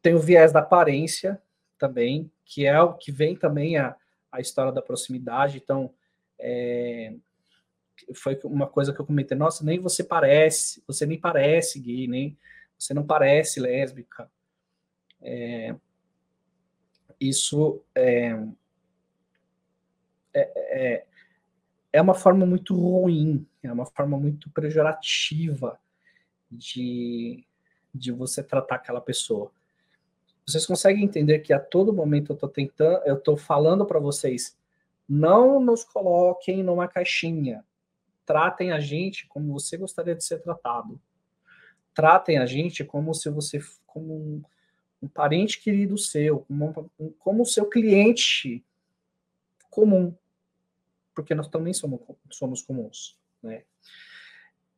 tem 0.00 0.14
o 0.14 0.20
viés 0.20 0.52
da 0.52 0.60
aparência 0.60 1.40
também, 1.78 2.30
que 2.44 2.64
é 2.66 2.80
o 2.80 2.94
que 2.94 3.10
vem 3.10 3.36
também 3.36 3.76
a, 3.76 3.96
a 4.32 4.40
história 4.40 4.72
da 4.72 4.82
proximidade. 4.82 5.58
Então, 5.58 5.94
é, 6.38 7.14
foi 8.14 8.40
uma 8.44 8.66
coisa 8.66 8.92
que 8.92 9.00
eu 9.00 9.06
comentei, 9.06 9.36
nossa, 9.36 9.64
nem 9.64 9.78
você 9.78 10.02
parece, 10.02 10.82
você 10.86 11.06
nem 11.06 11.20
parece 11.20 11.78
gay, 11.78 12.08
nem 12.08 12.36
você 12.76 12.92
não 12.92 13.06
parece 13.06 13.60
lésbica. 13.60 14.28
É, 15.20 15.76
isso 17.20 17.84
é, 17.94 18.30
é, 20.34 20.96
é 21.04 21.06
é 21.92 22.00
uma 22.00 22.14
forma 22.14 22.46
muito 22.46 22.74
ruim, 22.74 23.46
é 23.62 23.70
uma 23.70 23.84
forma 23.84 24.18
muito 24.18 24.48
pejorativa 24.50 25.78
de, 26.50 27.44
de 27.94 28.10
você 28.10 28.42
tratar 28.42 28.76
aquela 28.76 29.00
pessoa. 29.00 29.52
Vocês 30.46 30.66
conseguem 30.66 31.04
entender 31.04 31.40
que 31.40 31.52
a 31.52 31.60
todo 31.60 31.92
momento 31.92 32.32
eu 32.32 32.34
estou 32.34 32.48
tentando, 32.48 33.04
eu 33.06 33.16
estou 33.16 33.36
falando 33.36 33.86
para 33.86 34.00
vocês, 34.00 34.56
não 35.08 35.60
nos 35.60 35.84
coloquem 35.84 36.62
numa 36.62 36.88
caixinha. 36.88 37.64
tratem 38.24 38.70
a 38.72 38.78
gente 38.78 39.26
como 39.26 39.52
você 39.52 39.76
gostaria 39.76 40.14
de 40.14 40.24
ser 40.24 40.40
tratado. 40.40 41.00
Tratem 41.92 42.38
a 42.38 42.46
gente 42.46 42.84
como 42.84 43.12
se 43.12 43.28
você 43.28 43.60
como 43.86 44.14
um, 44.14 44.42
um 45.02 45.08
parente 45.08 45.60
querido 45.60 45.98
seu, 45.98 46.40
como, 46.40 46.90
um, 46.98 47.10
como 47.18 47.44
seu 47.44 47.66
cliente 47.66 48.64
comum, 49.68 50.14
porque 51.14 51.34
nós 51.34 51.48
também 51.48 51.72
somos, 51.72 52.00
somos 52.30 52.62
comuns, 52.62 53.18
né? 53.42 53.64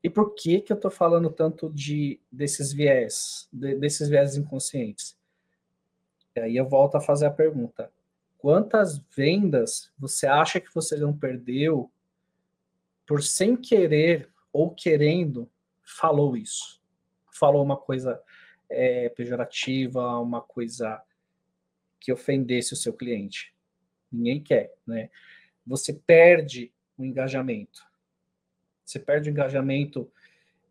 E 0.02 0.10
por 0.10 0.34
que 0.34 0.60
que 0.60 0.72
eu 0.72 0.76
estou 0.76 0.90
falando 0.90 1.30
tanto 1.30 1.70
de 1.72 2.20
desses 2.30 2.72
viés, 2.72 3.48
de, 3.52 3.74
desses 3.76 4.08
viés 4.08 4.36
inconscientes? 4.36 5.16
E 6.36 6.40
aí 6.40 6.56
eu 6.56 6.68
volto 6.68 6.96
a 6.96 7.00
fazer 7.00 7.26
a 7.26 7.30
pergunta: 7.30 7.90
quantas 8.38 8.98
vendas 9.16 9.92
você 9.98 10.26
acha 10.26 10.60
que 10.60 10.72
você 10.74 10.96
não 10.96 11.16
perdeu 11.16 11.90
por 13.06 13.22
sem 13.22 13.56
querer 13.56 14.30
ou 14.52 14.74
querendo 14.74 15.50
falou 15.82 16.36
isso? 16.36 16.82
Falou 17.32 17.62
uma 17.62 17.76
coisa 17.76 18.20
é, 18.68 19.08
pejorativa, 19.08 20.18
uma 20.18 20.40
coisa 20.40 21.02
que 22.00 22.12
ofendesse 22.12 22.72
o 22.72 22.76
seu 22.76 22.92
cliente. 22.92 23.54
Ninguém 24.10 24.42
quer, 24.42 24.74
né? 24.86 25.10
Você 25.66 25.92
perde 25.92 26.72
o 26.96 27.04
engajamento. 27.04 27.82
Você 28.84 28.98
perde 28.98 29.30
o 29.30 29.32
engajamento, 29.32 30.10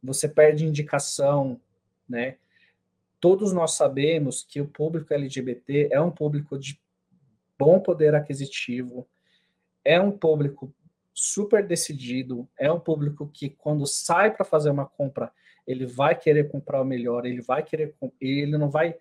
você 0.01 0.29
perde 0.29 0.65
indicação, 0.65 1.59
né? 2.07 2.37
Todos 3.23 3.53
nós 3.53 3.75
sabemos 3.75 4.43
que 4.43 4.59
o 4.59 4.67
público 4.67 5.13
LGBT 5.13 5.87
é 5.89 6.01
um 6.01 6.11
público 6.11 6.59
de 6.59 6.77
bom 7.57 7.79
poder 7.79 8.13
aquisitivo, 8.13 9.07
é 9.81 9.97
um 9.97 10.11
público 10.11 10.75
super 11.13 11.65
decidido, 11.65 12.49
é 12.59 12.69
um 12.69 12.81
público 12.81 13.25
que 13.29 13.49
quando 13.49 13.87
sai 13.87 14.35
para 14.35 14.43
fazer 14.43 14.71
uma 14.71 14.85
compra, 14.85 15.31
ele 15.65 15.85
vai 15.85 16.19
querer 16.19 16.51
comprar 16.51 16.81
o 16.81 16.85
melhor, 16.85 17.25
ele 17.25 17.39
vai 17.39 17.63
querer, 17.63 17.95
ele 18.19 18.57
não 18.57 18.69
vai 18.69 18.93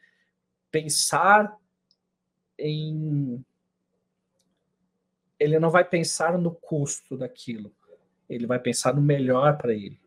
pensar 0.71 1.59
em 2.57 3.45
ele 5.37 5.59
não 5.59 5.69
vai 5.69 5.85
pensar 5.85 6.39
no 6.39 6.55
custo 6.55 7.17
daquilo, 7.17 7.75
ele 8.31 8.47
vai 8.47 8.61
pensar 8.61 8.95
no 8.95 9.03
melhor 9.03 9.59
para 9.59 9.75
ele. 9.75 10.01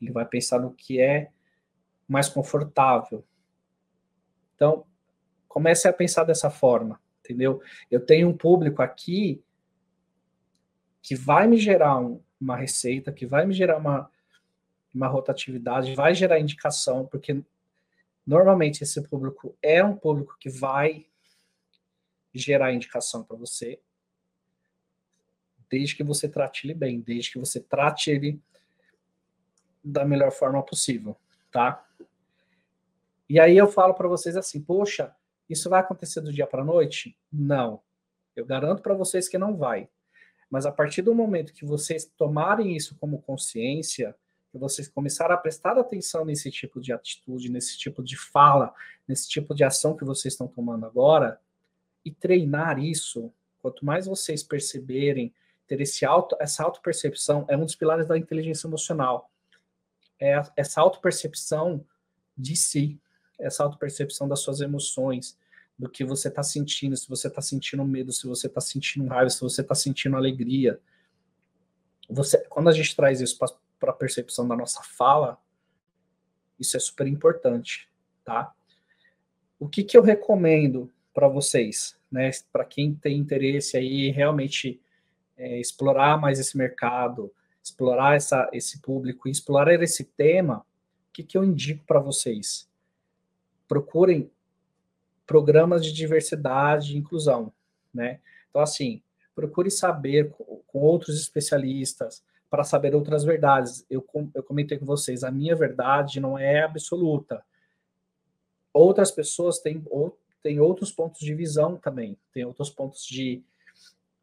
Ele 0.00 0.12
vai 0.12 0.24
pensar 0.24 0.58
no 0.58 0.72
que 0.72 0.98
é 0.98 1.30
mais 2.08 2.26
confortável. 2.26 3.22
Então, 4.54 4.86
comece 5.48 5.88
a 5.88 5.92
pensar 5.92 6.24
dessa 6.24 6.50
forma 6.50 7.00
entendeu? 7.24 7.62
Eu 7.90 8.04
tenho 8.04 8.28
um 8.28 8.36
público 8.36 8.82
aqui 8.82 9.42
que 11.02 11.14
vai 11.14 11.46
me 11.46 11.56
gerar 11.56 11.98
um, 11.98 12.22
uma 12.40 12.56
receita, 12.56 13.12
que 13.12 13.26
vai 13.26 13.46
me 13.46 13.54
gerar 13.54 13.78
uma, 13.78 14.10
uma 14.94 15.08
rotatividade, 15.08 15.94
vai 15.94 16.14
gerar 16.14 16.38
indicação, 16.38 17.06
porque 17.06 17.42
normalmente 18.26 18.82
esse 18.82 19.02
público 19.02 19.56
é 19.62 19.82
um 19.82 19.96
público 19.96 20.36
que 20.38 20.50
vai 20.50 21.06
gerar 22.32 22.72
indicação 22.72 23.22
para 23.22 23.36
você, 23.36 23.80
desde 25.70 25.96
que 25.96 26.04
você 26.04 26.28
trate 26.28 26.66
ele 26.66 26.74
bem, 26.74 27.00
desde 27.00 27.32
que 27.32 27.38
você 27.38 27.60
trate 27.60 28.10
ele 28.10 28.40
da 29.82 30.04
melhor 30.04 30.30
forma 30.30 30.62
possível, 30.62 31.16
tá? 31.50 31.86
E 33.28 33.40
aí 33.40 33.56
eu 33.56 33.66
falo 33.66 33.94
para 33.94 34.08
vocês 34.08 34.36
assim, 34.36 34.60
poxa, 34.60 35.14
isso 35.48 35.70
vai 35.70 35.80
acontecer 35.80 36.20
do 36.20 36.32
dia 36.32 36.46
para 36.46 36.62
a 36.62 36.64
noite? 36.64 37.16
Não. 37.32 37.80
Eu 38.34 38.44
garanto 38.44 38.82
para 38.82 38.94
vocês 38.94 39.28
que 39.28 39.38
não 39.38 39.56
vai. 39.56 39.88
Mas 40.50 40.66
a 40.66 40.72
partir 40.72 41.02
do 41.02 41.14
momento 41.14 41.52
que 41.52 41.64
vocês 41.64 42.04
tomarem 42.04 42.76
isso 42.76 42.96
como 42.96 43.22
consciência, 43.22 44.14
que 44.50 44.58
vocês 44.58 44.88
começarem 44.88 45.34
a 45.34 45.38
prestar 45.38 45.76
atenção 45.78 46.24
nesse 46.24 46.50
tipo 46.50 46.80
de 46.80 46.92
atitude, 46.92 47.50
nesse 47.50 47.76
tipo 47.78 48.02
de 48.02 48.16
fala, 48.16 48.72
nesse 49.06 49.28
tipo 49.28 49.54
de 49.54 49.64
ação 49.64 49.96
que 49.96 50.04
vocês 50.04 50.34
estão 50.34 50.46
tomando 50.46 50.86
agora, 50.86 51.40
e 52.04 52.10
treinar 52.10 52.78
isso, 52.78 53.32
quanto 53.60 53.84
mais 53.84 54.06
vocês 54.06 54.42
perceberem, 54.42 55.34
ter 55.66 55.80
esse 55.80 56.04
auto, 56.04 56.36
essa 56.38 56.62
autopercepção 56.62 57.46
é 57.48 57.56
um 57.56 57.64
dos 57.64 57.74
pilares 57.74 58.06
da 58.06 58.18
inteligência 58.18 58.66
emocional. 58.66 59.30
É 60.20 60.40
essa 60.56 60.80
autopercepção 60.80 61.84
de 62.36 62.54
si, 62.56 63.00
essa 63.38 63.62
autopercepção 63.64 64.28
das 64.28 64.40
suas 64.40 64.60
emoções, 64.60 65.36
do 65.78 65.88
que 65.88 66.04
você 66.04 66.28
está 66.28 66.42
sentindo, 66.42 66.96
se 66.96 67.08
você 67.08 67.28
está 67.28 67.42
sentindo 67.42 67.84
medo, 67.84 68.12
se 68.12 68.26
você 68.26 68.46
está 68.46 68.60
sentindo 68.60 69.08
raiva, 69.08 69.28
se 69.30 69.40
você 69.40 69.60
está 69.60 69.74
sentindo 69.74 70.16
alegria. 70.16 70.80
Você, 72.08 72.38
quando 72.48 72.68
a 72.68 72.72
gente 72.72 72.94
traz 72.94 73.20
isso 73.20 73.36
para 73.38 73.90
a 73.90 73.94
percepção 73.94 74.46
da 74.46 74.56
nossa 74.56 74.82
fala, 74.82 75.38
isso 76.58 76.76
é 76.76 76.80
super 76.80 77.06
importante, 77.06 77.88
tá? 78.24 78.54
O 79.58 79.68
que, 79.68 79.82
que 79.82 79.96
eu 79.96 80.02
recomendo 80.02 80.92
para 81.12 81.26
vocês, 81.26 81.98
né? 82.10 82.30
Para 82.52 82.64
quem 82.64 82.94
tem 82.94 83.18
interesse 83.18 83.76
aí 83.76 84.10
realmente 84.10 84.80
é, 85.36 85.58
explorar 85.58 86.20
mais 86.20 86.38
esse 86.38 86.56
mercado, 86.56 87.32
explorar 87.62 88.14
essa, 88.14 88.48
esse 88.52 88.80
público, 88.80 89.28
explorar 89.28 89.72
esse 89.82 90.04
tema, 90.04 90.58
o 91.08 91.12
que, 91.12 91.22
que 91.22 91.36
eu 91.36 91.44
indico 91.44 91.84
para 91.84 91.98
vocês? 91.98 92.68
Procurem 93.68 94.30
programas 95.26 95.84
de 95.84 95.92
diversidade 95.92 96.94
e 96.94 96.98
inclusão, 96.98 97.52
né? 97.92 98.20
Então, 98.50 98.62
assim, 98.62 99.02
procure 99.34 99.70
saber 99.70 100.30
com, 100.30 100.62
outros 100.80 101.20
especialistas 101.20 102.22
para 102.50 102.64
saber 102.64 102.94
outras 102.94 103.24
verdades. 103.24 103.84
Eu, 103.88 104.04
eu 104.34 104.42
comentei 104.42 104.78
com 104.78 104.84
vocês, 104.84 105.24
a 105.24 105.30
minha 105.30 105.56
verdade 105.56 106.20
não 106.20 106.38
é 106.38 106.62
absoluta. 106.62 107.44
Outras 108.72 109.10
pessoas 109.10 109.58
têm, 109.60 109.82
ou, 109.86 110.18
têm 110.42 110.60
outros 110.60 110.92
pontos 110.92 111.20
de 111.20 111.34
visão 111.34 111.76
também, 111.76 112.16
tem 112.32 112.44
outros 112.44 112.70
pontos 112.70 113.06
de, 113.06 113.42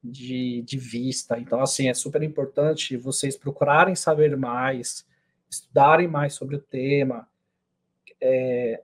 de, 0.04 0.62
de 0.62 0.78
vista. 0.78 1.40
Então, 1.40 1.62
assim, 1.62 1.88
é 1.90 1.94
super 1.94 2.22
importante 2.22 2.98
vocês 2.98 3.36
procurarem 3.36 3.96
saber 3.96 4.36
mais, 4.38 5.06
estudarem 5.50 6.08
mais 6.08 6.34
sobre 6.34 6.56
o 6.56 6.62
tema, 6.62 7.28
é, 8.20 8.82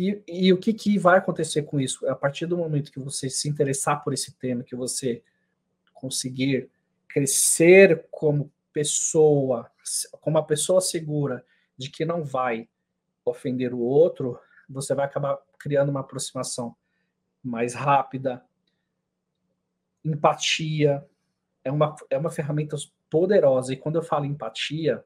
e, 0.00 0.22
e 0.26 0.52
o 0.52 0.56
que, 0.56 0.72
que 0.72 0.98
vai 0.98 1.18
acontecer 1.18 1.62
com 1.62 1.78
isso? 1.78 2.08
A 2.08 2.14
partir 2.14 2.46
do 2.46 2.56
momento 2.56 2.90
que 2.90 2.98
você 2.98 3.28
se 3.28 3.48
interessar 3.48 4.02
por 4.02 4.14
esse 4.14 4.32
tema, 4.32 4.64
que 4.64 4.74
você 4.74 5.22
conseguir 5.92 6.70
crescer 7.06 8.06
como 8.10 8.50
pessoa, 8.72 9.70
como 10.20 10.38
uma 10.38 10.46
pessoa 10.46 10.80
segura 10.80 11.44
de 11.76 11.90
que 11.90 12.04
não 12.04 12.24
vai 12.24 12.66
ofender 13.24 13.74
o 13.74 13.80
outro, 13.80 14.40
você 14.68 14.94
vai 14.94 15.04
acabar 15.04 15.38
criando 15.58 15.90
uma 15.90 16.00
aproximação 16.00 16.74
mais 17.42 17.74
rápida. 17.74 18.42
Empatia 20.02 21.06
é 21.62 21.70
uma, 21.70 21.94
é 22.08 22.16
uma 22.16 22.30
ferramenta 22.30 22.76
poderosa. 23.10 23.74
E 23.74 23.76
quando 23.76 23.96
eu 23.96 24.02
falo 24.02 24.24
empatia, 24.24 25.04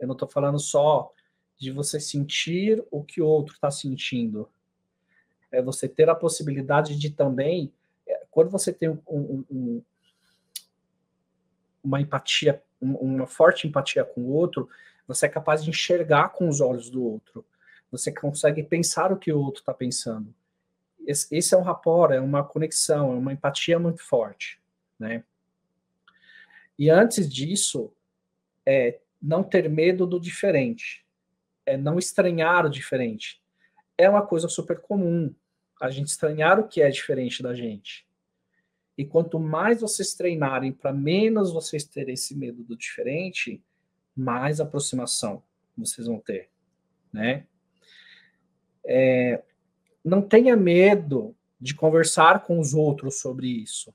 eu 0.00 0.08
não 0.08 0.14
estou 0.14 0.28
falando 0.28 0.58
só 0.58 1.12
de 1.58 1.72
você 1.72 1.98
sentir 1.98 2.84
o 2.90 3.02
que 3.02 3.20
o 3.20 3.26
outro 3.26 3.54
está 3.54 3.70
sentindo. 3.70 4.48
É 5.50 5.60
você 5.60 5.88
ter 5.88 6.08
a 6.08 6.14
possibilidade 6.14 6.96
de 6.96 7.10
também, 7.10 7.72
é, 8.06 8.24
quando 8.30 8.48
você 8.48 8.72
tem 8.72 8.88
um, 8.88 8.98
um, 9.08 9.44
um, 9.50 9.82
uma 11.82 12.00
empatia, 12.00 12.62
uma 12.80 13.26
forte 13.26 13.66
empatia 13.66 14.04
com 14.04 14.20
o 14.22 14.32
outro, 14.32 14.68
você 15.06 15.26
é 15.26 15.28
capaz 15.28 15.64
de 15.64 15.70
enxergar 15.70 16.28
com 16.28 16.48
os 16.48 16.60
olhos 16.60 16.88
do 16.88 17.02
outro. 17.02 17.44
Você 17.90 18.12
consegue 18.12 18.62
pensar 18.62 19.10
o 19.10 19.16
que 19.16 19.32
o 19.32 19.40
outro 19.40 19.60
está 19.60 19.74
pensando. 19.74 20.32
Esse, 21.04 21.34
esse, 21.34 21.54
é 21.54 21.58
um 21.58 21.62
rapport, 21.62 22.12
é 22.12 22.20
uma 22.20 22.44
conexão, 22.44 23.12
é 23.12 23.16
uma 23.16 23.32
empatia 23.32 23.78
muito 23.78 24.02
forte, 24.02 24.60
né? 24.98 25.24
E 26.78 26.90
antes 26.90 27.28
disso, 27.28 27.90
é 28.64 29.00
não 29.20 29.42
ter 29.42 29.68
medo 29.68 30.06
do 30.06 30.20
diferente 30.20 31.07
é 31.68 31.76
não 31.76 31.98
estranhar 31.98 32.64
o 32.64 32.70
diferente. 32.70 33.42
É 33.96 34.08
uma 34.08 34.24
coisa 34.26 34.48
super 34.48 34.80
comum 34.80 35.34
a 35.80 35.90
gente 35.90 36.08
estranhar 36.08 36.58
o 36.58 36.66
que 36.66 36.82
é 36.82 36.88
diferente 36.88 37.42
da 37.42 37.54
gente. 37.54 38.06
E 38.96 39.04
quanto 39.04 39.38
mais 39.38 39.80
vocês 39.80 40.14
treinarem 40.14 40.72
para 40.72 40.92
menos 40.92 41.52
vocês 41.52 41.84
terem 41.84 42.14
esse 42.14 42.36
medo 42.36 42.64
do 42.64 42.76
diferente, 42.76 43.62
mais 44.16 44.60
aproximação 44.60 45.42
vocês 45.76 46.08
vão 46.08 46.18
ter, 46.18 46.50
né? 47.12 47.46
É, 48.84 49.42
não 50.04 50.20
tenha 50.20 50.56
medo 50.56 51.36
de 51.60 51.74
conversar 51.74 52.44
com 52.44 52.58
os 52.58 52.74
outros 52.74 53.20
sobre 53.20 53.46
isso. 53.46 53.94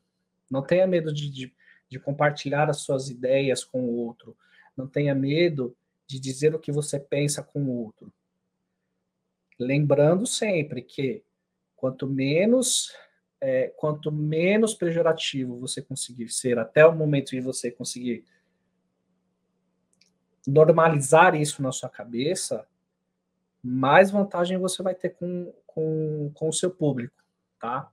Não 0.50 0.62
tenha 0.62 0.88
medo 0.88 1.14
de, 1.14 1.30
de, 1.30 1.54
de 1.90 2.00
compartilhar 2.00 2.70
as 2.70 2.78
suas 2.78 3.10
ideias 3.10 3.66
com 3.66 3.84
o 3.84 3.96
outro. 3.98 4.38
Não 4.78 4.88
tenha 4.88 5.14
medo 5.14 5.76
de 6.14 6.20
dizer 6.20 6.54
o 6.54 6.60
que 6.60 6.72
você 6.72 7.00
pensa 7.00 7.42
com 7.42 7.64
o 7.64 7.84
outro. 7.84 8.14
Lembrando 9.60 10.28
sempre 10.28 10.82
que 10.82 11.24
quanto 11.76 12.08
menos 12.08 12.92
é, 13.42 13.68
quanto 13.76 14.12
menos 14.12 14.74
pejorativo 14.74 15.60
você 15.60 15.82
conseguir 15.82 16.30
ser 16.30 16.58
até 16.58 16.86
o 16.86 16.96
momento 16.96 17.32
de 17.32 17.42
você 17.42 17.70
conseguir 17.70 18.24
normalizar 20.48 21.36
isso 21.36 21.62
na 21.62 21.72
sua 21.72 21.90
cabeça, 21.90 22.66
mais 23.62 24.12
vantagem 24.12 24.58
você 24.58 24.84
vai 24.84 24.96
ter 24.96 25.10
com, 25.10 25.54
com, 25.66 26.32
com 26.34 26.48
o 26.48 26.54
seu 26.54 26.70
público, 26.72 27.16
tá? 27.60 27.92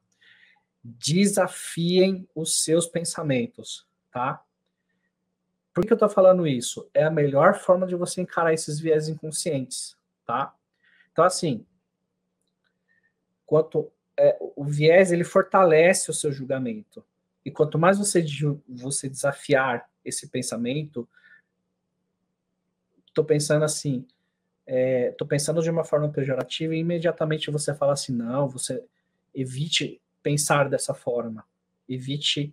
Desafiem 0.84 2.28
os 2.34 2.62
seus 2.62 2.86
pensamentos, 2.86 3.88
tá? 4.10 4.44
Por 5.72 5.86
que 5.86 5.92
eu 5.92 5.98
tô 5.98 6.08
falando 6.08 6.46
isso? 6.46 6.88
É 6.92 7.04
a 7.04 7.10
melhor 7.10 7.54
forma 7.54 7.86
de 7.86 7.94
você 7.94 8.20
encarar 8.20 8.52
esses 8.52 8.80
viés 8.80 9.08
inconscientes, 9.08 9.96
tá? 10.26 10.54
Então, 11.12 11.24
assim, 11.24 11.64
quanto 13.46 13.90
é, 14.16 14.36
o 14.54 14.64
viés 14.64 15.12
ele 15.12 15.24
fortalece 15.24 16.10
o 16.10 16.14
seu 16.14 16.30
julgamento. 16.30 17.04
E 17.44 17.50
quanto 17.50 17.78
mais 17.78 17.98
você, 17.98 18.24
você 18.68 19.08
desafiar 19.08 19.88
esse 20.04 20.28
pensamento, 20.28 21.08
estou 23.06 23.24
pensando 23.24 23.64
assim, 23.64 24.06
estou 24.66 25.26
é, 25.26 25.28
pensando 25.28 25.62
de 25.62 25.70
uma 25.70 25.84
forma 25.84 26.10
pejorativa 26.10 26.74
e 26.74 26.78
imediatamente 26.78 27.50
você 27.50 27.74
fala 27.74 27.94
assim, 27.94 28.12
não, 28.12 28.48
você 28.48 28.84
evite 29.34 30.00
pensar 30.22 30.68
dessa 30.68 30.92
forma, 30.92 31.44
evite 31.88 32.52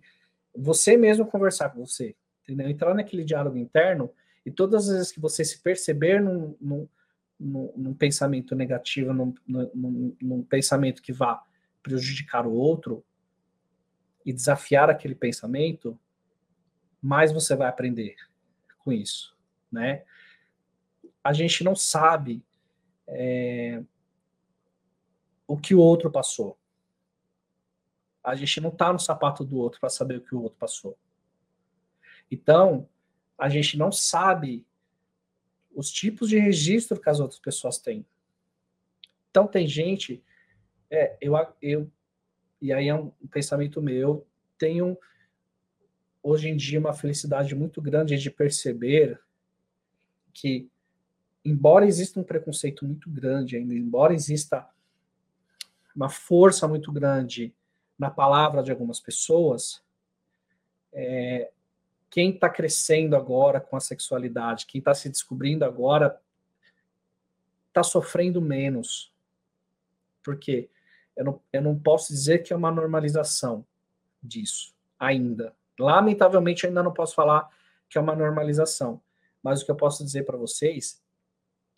você 0.54 0.96
mesmo 0.96 1.26
conversar 1.26 1.70
com 1.70 1.84
você, 1.84 2.16
entendeu? 2.48 2.70
Entrar 2.70 2.94
naquele 2.94 3.24
diálogo 3.24 3.58
interno 3.58 4.10
e 4.44 4.50
todas 4.50 4.88
as 4.88 4.96
vezes 4.96 5.12
que 5.12 5.20
você 5.20 5.44
se 5.44 5.60
perceber 5.60 6.22
num, 6.22 6.56
num, 6.58 6.88
num, 7.76 7.94
pensamento 7.94 8.54
negativo, 8.54 9.12
num 9.44 10.42
pensamento 10.42 11.02
que 11.02 11.12
vá 11.12 11.44
prejudicar 11.82 12.46
o 12.46 12.52
outro 12.52 13.04
e 14.24 14.32
desafiar 14.32 14.88
aquele 14.88 15.14
pensamento, 15.14 15.98
mais 17.00 17.30
você 17.30 17.54
vai 17.54 17.68
aprender 17.68 18.16
com 18.78 18.92
isso, 18.92 19.36
né? 19.70 20.04
A 21.22 21.32
gente 21.34 21.62
não 21.62 21.76
sabe 21.76 22.42
é, 23.06 23.82
o 25.46 25.58
que 25.58 25.74
o 25.74 25.80
outro 25.80 26.10
passou. 26.10 26.58
A 28.24 28.34
gente 28.34 28.60
não 28.60 28.70
está 28.70 28.92
no 28.92 28.98
sapato 28.98 29.44
do 29.44 29.58
outro 29.58 29.78
para 29.78 29.90
saber 29.90 30.16
o 30.16 30.20
que 30.22 30.34
o 30.34 30.42
outro 30.42 30.58
passou. 30.58 30.96
Então, 32.30 32.88
a 33.36 33.48
gente 33.48 33.78
não 33.78 33.90
sabe 33.92 34.66
os 35.74 35.90
tipos 35.90 36.28
de 36.28 36.38
registro 36.38 37.00
que 37.00 37.08
as 37.08 37.20
outras 37.20 37.38
pessoas 37.38 37.78
têm. 37.78 38.04
Então, 39.30 39.46
tem 39.46 39.66
gente, 39.66 40.22
é, 40.90 41.16
eu, 41.20 41.34
eu, 41.62 41.90
e 42.60 42.72
aí 42.72 42.88
é 42.88 42.94
um 42.94 43.10
pensamento 43.30 43.80
meu, 43.80 44.26
tenho 44.58 44.98
hoje 46.22 46.48
em 46.48 46.56
dia 46.56 46.80
uma 46.80 46.92
felicidade 46.92 47.54
muito 47.54 47.80
grande 47.80 48.18
de 48.18 48.30
perceber 48.30 49.20
que, 50.32 50.68
embora 51.44 51.86
exista 51.86 52.18
um 52.18 52.24
preconceito 52.24 52.84
muito 52.84 53.08
grande 53.08 53.56
ainda, 53.56 53.74
embora 53.74 54.14
exista 54.14 54.68
uma 55.94 56.08
força 56.08 56.66
muito 56.68 56.92
grande 56.92 57.54
na 57.98 58.10
palavra 58.10 58.62
de 58.62 58.70
algumas 58.70 59.00
pessoas, 59.00 59.82
é, 60.92 61.50
quem 62.10 62.30
está 62.30 62.48
crescendo 62.48 63.16
agora 63.16 63.60
com 63.60 63.76
a 63.76 63.80
sexualidade, 63.80 64.66
quem 64.66 64.78
está 64.78 64.94
se 64.94 65.08
descobrindo 65.08 65.64
agora, 65.64 66.20
está 67.68 67.82
sofrendo 67.82 68.40
menos. 68.40 69.12
Porque 70.22 70.70
eu 71.16 71.24
não, 71.24 71.42
eu 71.52 71.62
não 71.62 71.78
posso 71.78 72.12
dizer 72.12 72.38
que 72.42 72.52
é 72.52 72.56
uma 72.56 72.70
normalização 72.70 73.64
disso, 74.22 74.74
ainda. 74.98 75.54
Lamentavelmente, 75.78 76.66
ainda 76.66 76.82
não 76.82 76.92
posso 76.92 77.14
falar 77.14 77.48
que 77.88 77.98
é 77.98 78.00
uma 78.00 78.16
normalização. 78.16 79.00
Mas 79.42 79.62
o 79.62 79.64
que 79.64 79.70
eu 79.70 79.76
posso 79.76 80.04
dizer 80.04 80.24
para 80.24 80.36
vocês 80.36 81.02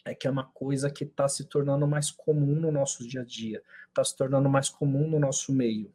é 0.04 0.14
que 0.14 0.26
é 0.26 0.30
uma 0.30 0.44
coisa 0.44 0.90
que 0.90 1.04
está 1.04 1.28
se 1.28 1.44
tornando 1.44 1.86
mais 1.86 2.10
comum 2.10 2.54
no 2.54 2.72
nosso 2.72 3.06
dia 3.06 3.20
a 3.20 3.24
dia, 3.24 3.62
está 3.88 4.02
se 4.02 4.16
tornando 4.16 4.48
mais 4.48 4.68
comum 4.68 5.08
no 5.08 5.18
nosso 5.18 5.52
meio. 5.52 5.92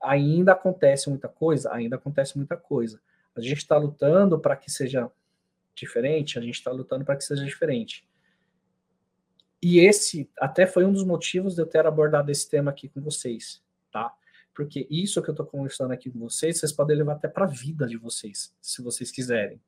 Ainda 0.00 0.52
acontece 0.52 1.08
muita 1.08 1.28
coisa? 1.28 1.72
Ainda 1.72 1.96
acontece 1.96 2.36
muita 2.36 2.56
coisa. 2.56 3.00
A 3.36 3.40
gente 3.40 3.58
está 3.58 3.76
lutando 3.76 4.38
para 4.38 4.56
que 4.56 4.70
seja 4.70 5.10
diferente, 5.74 6.38
a 6.38 6.42
gente 6.42 6.54
está 6.54 6.70
lutando 6.70 7.04
para 7.04 7.16
que 7.16 7.24
seja 7.24 7.44
diferente. 7.44 8.08
E 9.60 9.80
esse 9.80 10.30
até 10.38 10.66
foi 10.66 10.84
um 10.84 10.92
dos 10.92 11.04
motivos 11.04 11.54
de 11.54 11.62
eu 11.62 11.66
ter 11.66 11.86
abordado 11.86 12.30
esse 12.30 12.48
tema 12.48 12.70
aqui 12.70 12.88
com 12.88 13.00
vocês, 13.00 13.62
tá? 13.90 14.14
Porque 14.54 14.86
isso 14.88 15.20
que 15.22 15.30
eu 15.30 15.32
estou 15.32 15.46
conversando 15.46 15.92
aqui 15.92 16.10
com 16.10 16.18
vocês, 16.20 16.58
vocês 16.58 16.70
podem 16.70 16.96
levar 16.96 17.14
até 17.14 17.28
para 17.28 17.44
a 17.44 17.48
vida 17.48 17.86
de 17.86 17.96
vocês, 17.96 18.54
se 18.60 18.82
vocês 18.82 19.10
quiserem. 19.10 19.60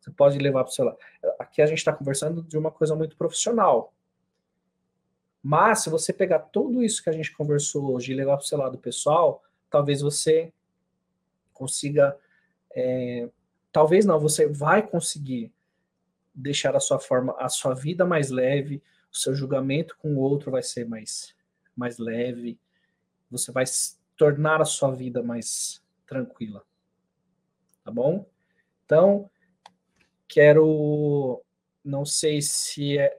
Você 0.00 0.10
pode 0.10 0.38
levar 0.38 0.64
para 0.64 0.70
o 0.70 0.74
celular. 0.74 0.96
Aqui 1.38 1.62
a 1.62 1.66
gente 1.66 1.78
está 1.78 1.92
conversando 1.92 2.42
de 2.42 2.58
uma 2.58 2.70
coisa 2.70 2.94
muito 2.94 3.16
profissional. 3.16 3.94
Mas 5.42 5.82
se 5.84 5.90
você 5.90 6.12
pegar 6.12 6.40
tudo 6.40 6.82
isso 6.82 7.02
que 7.02 7.08
a 7.08 7.12
gente 7.12 7.32
conversou 7.32 7.92
hoje 7.92 8.12
e 8.12 8.14
levar 8.14 8.36
para 8.36 8.44
o 8.44 8.46
seu 8.46 8.58
lado 8.58 8.76
pessoal, 8.76 9.42
talvez 9.70 10.00
você 10.00 10.52
consiga 11.52 12.18
é, 12.76 13.30
talvez 13.72 14.04
não, 14.04 14.20
você 14.20 14.46
vai 14.46 14.86
conseguir 14.86 15.50
deixar 16.34 16.76
a 16.76 16.80
sua 16.80 16.98
forma, 16.98 17.34
a 17.38 17.48
sua 17.48 17.72
vida 17.74 18.04
mais 18.04 18.30
leve, 18.30 18.82
o 19.10 19.16
seu 19.16 19.34
julgamento 19.34 19.96
com 19.96 20.14
o 20.14 20.20
outro 20.20 20.50
vai 20.50 20.62
ser 20.62 20.86
mais, 20.86 21.34
mais 21.74 21.96
leve, 21.96 22.60
você 23.30 23.50
vai 23.50 23.64
tornar 24.14 24.60
a 24.60 24.66
sua 24.66 24.94
vida 24.94 25.22
mais 25.22 25.82
tranquila. 26.06 26.62
Tá 27.82 27.90
bom? 27.90 28.26
Então, 28.84 29.30
quero 30.28 31.42
não 31.82 32.04
sei 32.04 32.42
se 32.42 32.98
é 32.98 33.18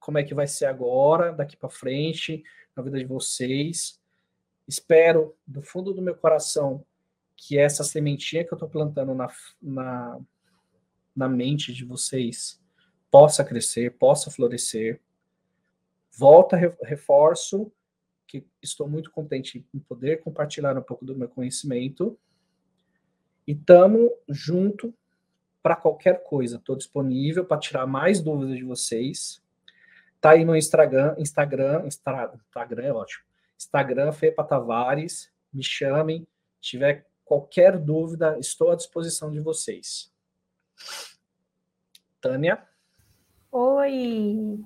como 0.00 0.18
é 0.18 0.22
que 0.22 0.34
vai 0.34 0.46
ser 0.46 0.66
agora, 0.66 1.32
daqui 1.32 1.56
para 1.56 1.68
frente, 1.68 2.42
na 2.74 2.82
vida 2.82 2.98
de 2.98 3.04
vocês. 3.04 4.00
Espero 4.66 5.36
do 5.46 5.60
fundo 5.60 5.92
do 5.92 6.00
meu 6.00 6.14
coração 6.14 6.84
que 7.36 7.58
essa 7.58 7.84
sementinha 7.84 8.44
que 8.44 8.52
eu 8.52 8.56
estou 8.56 8.68
plantando 8.68 9.14
na, 9.14 9.28
na, 9.60 10.18
na 11.14 11.28
mente 11.28 11.72
de 11.72 11.84
vocês 11.84 12.60
possa 13.10 13.44
crescer, 13.44 13.96
possa 13.98 14.30
florescer. 14.30 15.00
Volta, 16.10 16.56
reforço 16.82 17.70
que 18.26 18.44
estou 18.62 18.88
muito 18.88 19.10
contente 19.10 19.66
em 19.72 19.78
poder 19.78 20.22
compartilhar 20.22 20.76
um 20.76 20.82
pouco 20.82 21.04
do 21.04 21.16
meu 21.16 21.28
conhecimento. 21.28 22.18
E 23.46 23.52
estamos 23.52 24.10
junto 24.28 24.92
para 25.62 25.76
qualquer 25.76 26.22
coisa. 26.24 26.56
Estou 26.56 26.76
disponível 26.76 27.44
para 27.44 27.60
tirar 27.60 27.86
mais 27.86 28.20
dúvidas 28.20 28.56
de 28.56 28.64
vocês. 28.64 29.42
Tá 30.20 30.30
aí 30.30 30.44
no 30.44 30.56
Instagram, 30.56 31.14
Instagram, 31.18 31.86
Instagram 31.86 32.82
é 32.82 32.92
ótimo. 32.92 33.24
Instagram 33.56 34.12
Fepa 34.12 34.42
Tavares, 34.42 35.32
me 35.52 35.62
chamem, 35.62 36.26
tiver 36.60 37.06
Qualquer 37.26 37.76
dúvida, 37.76 38.38
estou 38.38 38.70
à 38.70 38.76
disposição 38.76 39.32
de 39.32 39.40
vocês. 39.40 40.12
Tânia? 42.20 42.62
Oi, 43.50 44.60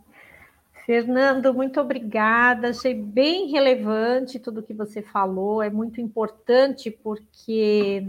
Fernando, 0.85 1.55
muito 1.55 1.81
obrigada. 1.81 2.69
Achei 2.69 2.93
bem 2.93 3.51
relevante 3.51 4.39
tudo 4.39 4.63
que 4.63 4.75
você 4.75 5.01
falou, 5.01 5.63
é 5.63 5.71
muito 5.71 6.03
importante 6.03 6.91
porque 6.91 8.05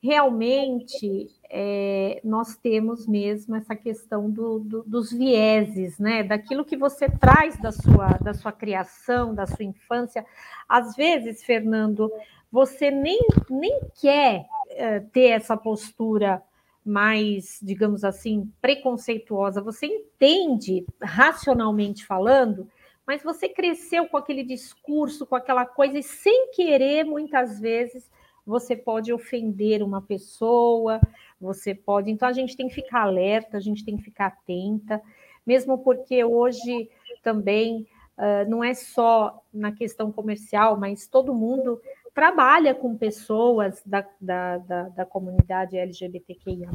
realmente 0.00 1.28
é, 1.50 2.20
nós 2.22 2.56
temos 2.56 3.06
mesmo 3.08 3.56
essa 3.56 3.74
questão 3.74 4.30
do, 4.30 4.60
do, 4.60 4.82
dos 4.84 5.10
vieses, 5.10 5.98
né? 5.98 6.22
Daquilo 6.22 6.64
que 6.64 6.76
você 6.76 7.08
traz 7.08 7.60
da 7.60 7.72
sua, 7.72 8.08
da 8.22 8.32
sua 8.32 8.52
criação, 8.52 9.34
da 9.34 9.46
sua 9.46 9.64
infância. 9.64 10.24
Às 10.68 10.94
vezes, 10.94 11.42
Fernando, 11.42 12.12
você 12.56 12.90
nem, 12.90 13.20
nem 13.50 13.80
quer 14.00 14.46
é, 14.70 15.00
ter 15.00 15.26
essa 15.28 15.58
postura 15.58 16.42
mais, 16.82 17.58
digamos 17.62 18.02
assim, 18.02 18.50
preconceituosa, 18.62 19.60
você 19.60 19.84
entende, 19.84 20.86
racionalmente 21.02 22.06
falando, 22.06 22.66
mas 23.06 23.22
você 23.22 23.46
cresceu 23.46 24.06
com 24.06 24.16
aquele 24.16 24.42
discurso, 24.42 25.26
com 25.26 25.36
aquela 25.36 25.66
coisa, 25.66 25.98
e 25.98 26.02
sem 26.02 26.50
querer, 26.52 27.04
muitas 27.04 27.60
vezes, 27.60 28.10
você 28.46 28.74
pode 28.74 29.12
ofender 29.12 29.82
uma 29.82 30.00
pessoa, 30.00 30.98
você 31.38 31.74
pode. 31.74 32.10
Então, 32.10 32.26
a 32.26 32.32
gente 32.32 32.56
tem 32.56 32.68
que 32.68 32.74
ficar 32.74 33.02
alerta, 33.02 33.58
a 33.58 33.60
gente 33.60 33.84
tem 33.84 33.98
que 33.98 34.02
ficar 34.02 34.28
atenta, 34.28 35.02
mesmo 35.46 35.76
porque 35.76 36.24
hoje 36.24 36.88
também 37.22 37.86
uh, 38.16 38.48
não 38.48 38.64
é 38.64 38.72
só 38.72 39.42
na 39.52 39.72
questão 39.72 40.10
comercial, 40.10 40.78
mas 40.78 41.06
todo 41.06 41.34
mundo 41.34 41.78
trabalha 42.16 42.74
com 42.74 42.96
pessoas 42.96 43.82
da, 43.84 44.02
da, 44.18 44.56
da, 44.56 44.82
da 44.88 45.04
comunidade 45.04 45.76
LGBTQIA, 45.76 46.70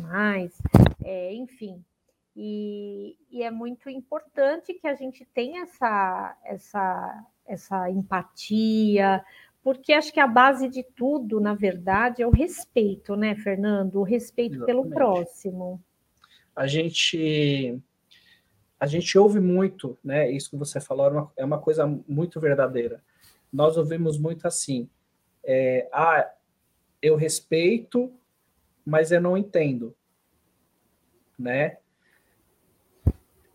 é, 1.03 1.33
enfim. 1.33 1.83
E, 2.35 3.17
e, 3.31 3.41
é 3.41 3.49
muito 3.49 3.89
importante 3.89 4.71
que 4.75 4.87
a 4.87 4.93
gente 4.93 5.27
tenha 5.33 5.63
essa, 5.63 6.37
essa, 6.45 7.25
essa 7.47 7.89
empatia, 7.89 9.25
porque 9.63 9.93
acho 9.93 10.13
que 10.13 10.19
a 10.19 10.27
base 10.27 10.69
de 10.69 10.83
tudo, 10.83 11.39
na 11.39 11.55
verdade, 11.55 12.21
é 12.21 12.27
o 12.27 12.31
respeito, 12.31 13.15
né, 13.15 13.33
Fernando? 13.33 13.95
O 13.95 14.03
respeito 14.03 14.57
Exatamente. 14.57 14.83
pelo 14.83 14.93
próximo. 14.93 15.81
A 16.55 16.67
gente 16.67 17.81
a 18.79 18.85
gente 18.85 19.17
ouve 19.17 19.39
muito, 19.39 19.97
né? 20.03 20.29
Isso 20.29 20.51
que 20.51 20.55
você 20.55 20.79
falou 20.79 21.07
é 21.07 21.09
uma, 21.09 21.31
é 21.37 21.45
uma 21.45 21.59
coisa 21.59 21.87
muito 22.07 22.39
verdadeira. 22.39 23.03
Nós 23.51 23.75
ouvimos 23.75 24.19
muito 24.19 24.47
assim: 24.47 24.87
é, 25.43 25.89
ah, 25.91 26.31
eu 27.01 27.15
respeito, 27.15 28.13
mas 28.85 29.11
eu 29.11 29.21
não 29.21 29.37
entendo, 29.37 29.95
né? 31.37 31.77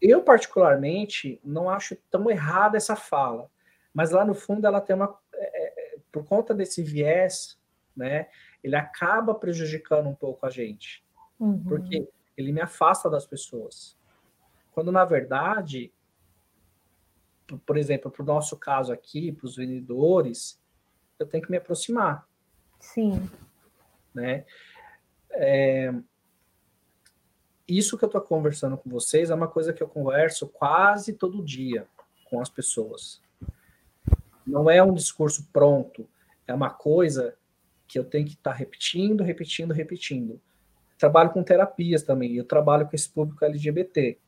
Eu, 0.00 0.22
particularmente, 0.22 1.40
não 1.44 1.70
acho 1.70 1.96
tão 2.10 2.30
errada 2.30 2.76
essa 2.76 2.96
fala, 2.96 3.50
mas 3.94 4.10
lá 4.10 4.24
no 4.24 4.34
fundo 4.34 4.66
ela 4.66 4.80
tem 4.80 4.94
uma. 4.94 5.18
É, 5.34 5.94
é, 5.94 5.98
por 6.12 6.24
conta 6.24 6.54
desse 6.54 6.82
viés, 6.82 7.58
né, 7.96 8.28
ele 8.62 8.76
acaba 8.76 9.34
prejudicando 9.34 10.08
um 10.08 10.14
pouco 10.14 10.46
a 10.46 10.50
gente, 10.50 11.04
uhum. 11.38 11.62
porque 11.64 12.08
ele 12.36 12.52
me 12.52 12.60
afasta 12.60 13.08
das 13.08 13.26
pessoas. 13.26 13.96
Quando, 14.72 14.92
na 14.92 15.04
verdade, 15.04 15.92
por 17.64 17.76
exemplo, 17.76 18.10
para 18.10 18.22
o 18.22 18.26
nosso 18.26 18.56
caso 18.56 18.92
aqui, 18.92 19.32
para 19.32 19.46
os 19.46 19.56
vendedores, 19.56 20.60
eu 21.18 21.26
tenho 21.26 21.42
que 21.42 21.50
me 21.50 21.56
aproximar. 21.56 22.26
Sim. 22.80 23.28
Né? 24.14 24.44
É, 25.30 25.92
isso 27.68 27.98
que 27.98 28.04
eu 28.04 28.08
estou 28.08 28.20
conversando 28.20 28.76
com 28.76 28.88
vocês 28.88 29.30
é 29.30 29.34
uma 29.34 29.48
coisa 29.48 29.72
que 29.72 29.82
eu 29.82 29.88
converso 29.88 30.46
quase 30.46 31.12
todo 31.12 31.44
dia 31.44 31.86
com 32.24 32.40
as 32.40 32.48
pessoas. 32.48 33.20
Não 34.46 34.70
é 34.70 34.82
um 34.82 34.94
discurso 34.94 35.48
pronto, 35.52 36.08
é 36.46 36.54
uma 36.54 36.70
coisa 36.70 37.36
que 37.88 37.98
eu 37.98 38.04
tenho 38.04 38.24
que 38.24 38.34
estar 38.34 38.52
tá 38.52 38.56
repetindo, 38.56 39.24
repetindo, 39.24 39.72
repetindo. 39.72 40.40
Trabalho 40.96 41.30
com 41.30 41.42
terapias 41.42 42.02
também, 42.02 42.36
eu 42.36 42.44
trabalho 42.44 42.86
com 42.86 42.94
esse 42.94 43.08
público 43.08 43.44
LGBT. 43.44 44.18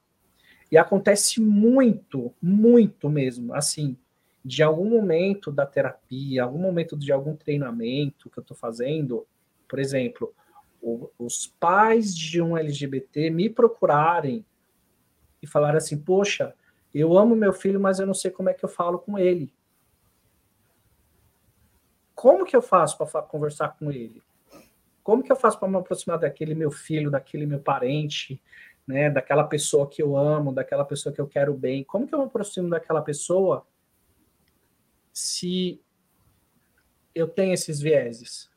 E 0.70 0.77
acontece 0.77 1.40
muito, 1.40 2.35
muito 2.42 3.09
mesmo, 3.09 3.55
assim, 3.55 3.96
de 4.44 4.62
algum 4.62 4.88
momento 4.88 5.51
da 5.51 5.66
terapia, 5.66 6.42
algum 6.42 6.59
momento 6.59 6.96
de 6.96 7.12
algum 7.12 7.37
treinamento 7.37 8.31
que 8.31 8.38
eu 8.38 8.42
estou 8.42 8.57
fazendo, 8.57 9.27
por 9.68 9.79
exemplo, 9.79 10.33
o, 10.81 11.11
os 11.18 11.46
pais 11.46 12.16
de 12.16 12.40
um 12.40 12.57
LGBT 12.57 13.31
me 13.31 13.51
procurarem 13.51 14.44
e 15.42 15.46
falar 15.46 15.77
assim: 15.77 15.98
Poxa, 15.98 16.55
eu 16.94 17.16
amo 17.18 17.37
meu 17.37 17.53
filho, 17.53 17.81
mas 17.81 17.98
eu 17.98 18.07
não 18.07 18.14
sei 18.14 18.31
como 18.31 18.48
é 18.48 18.55
que 18.55 18.64
eu 18.64 18.68
falo 18.68 18.98
com 18.98 19.18
ele. 19.18 19.53
Como 22.14 22.44
que 22.44 22.57
eu 22.57 22.62
faço 22.62 22.96
para 22.98 23.22
conversar 23.22 23.77
com 23.79 23.92
ele? 23.92 24.22
Como 25.05 25.22
que 25.22 25.31
eu 25.31 25.37
faço 25.37 25.59
para 25.59 25.68
me 25.68 25.77
aproximar 25.77 26.18
daquele 26.18 26.55
meu 26.55 26.70
filho, 26.70 27.11
daquele 27.11 27.46
meu 27.46 27.61
parente, 27.61 28.42
né, 28.87 29.09
daquela 29.09 29.44
pessoa 29.44 29.88
que 29.88 30.03
eu 30.03 30.16
amo, 30.16 30.53
daquela 30.53 30.85
pessoa 30.85 31.14
que 31.14 31.20
eu 31.20 31.27
quero 31.27 31.55
bem? 31.55 31.85
Como 31.85 32.07
que 32.07 32.14
eu 32.14 32.18
me 32.18 32.24
aproximo 32.24 32.68
daquela 32.68 33.01
pessoa 33.03 33.64
se 35.19 35.83
eu 37.13 37.27
tenho 37.27 37.53
esses 37.53 37.81
vieses? 37.81 38.49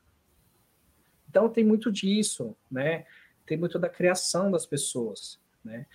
Então 1.27 1.49
tem 1.49 1.63
muito 1.63 1.91
disso, 1.91 2.55
né? 2.69 3.05
Tem 3.45 3.57
muito 3.57 3.79
da 3.79 3.89
criação 3.89 4.51
das 4.51 4.65
pessoas, 4.65 5.39
né? 5.63 5.87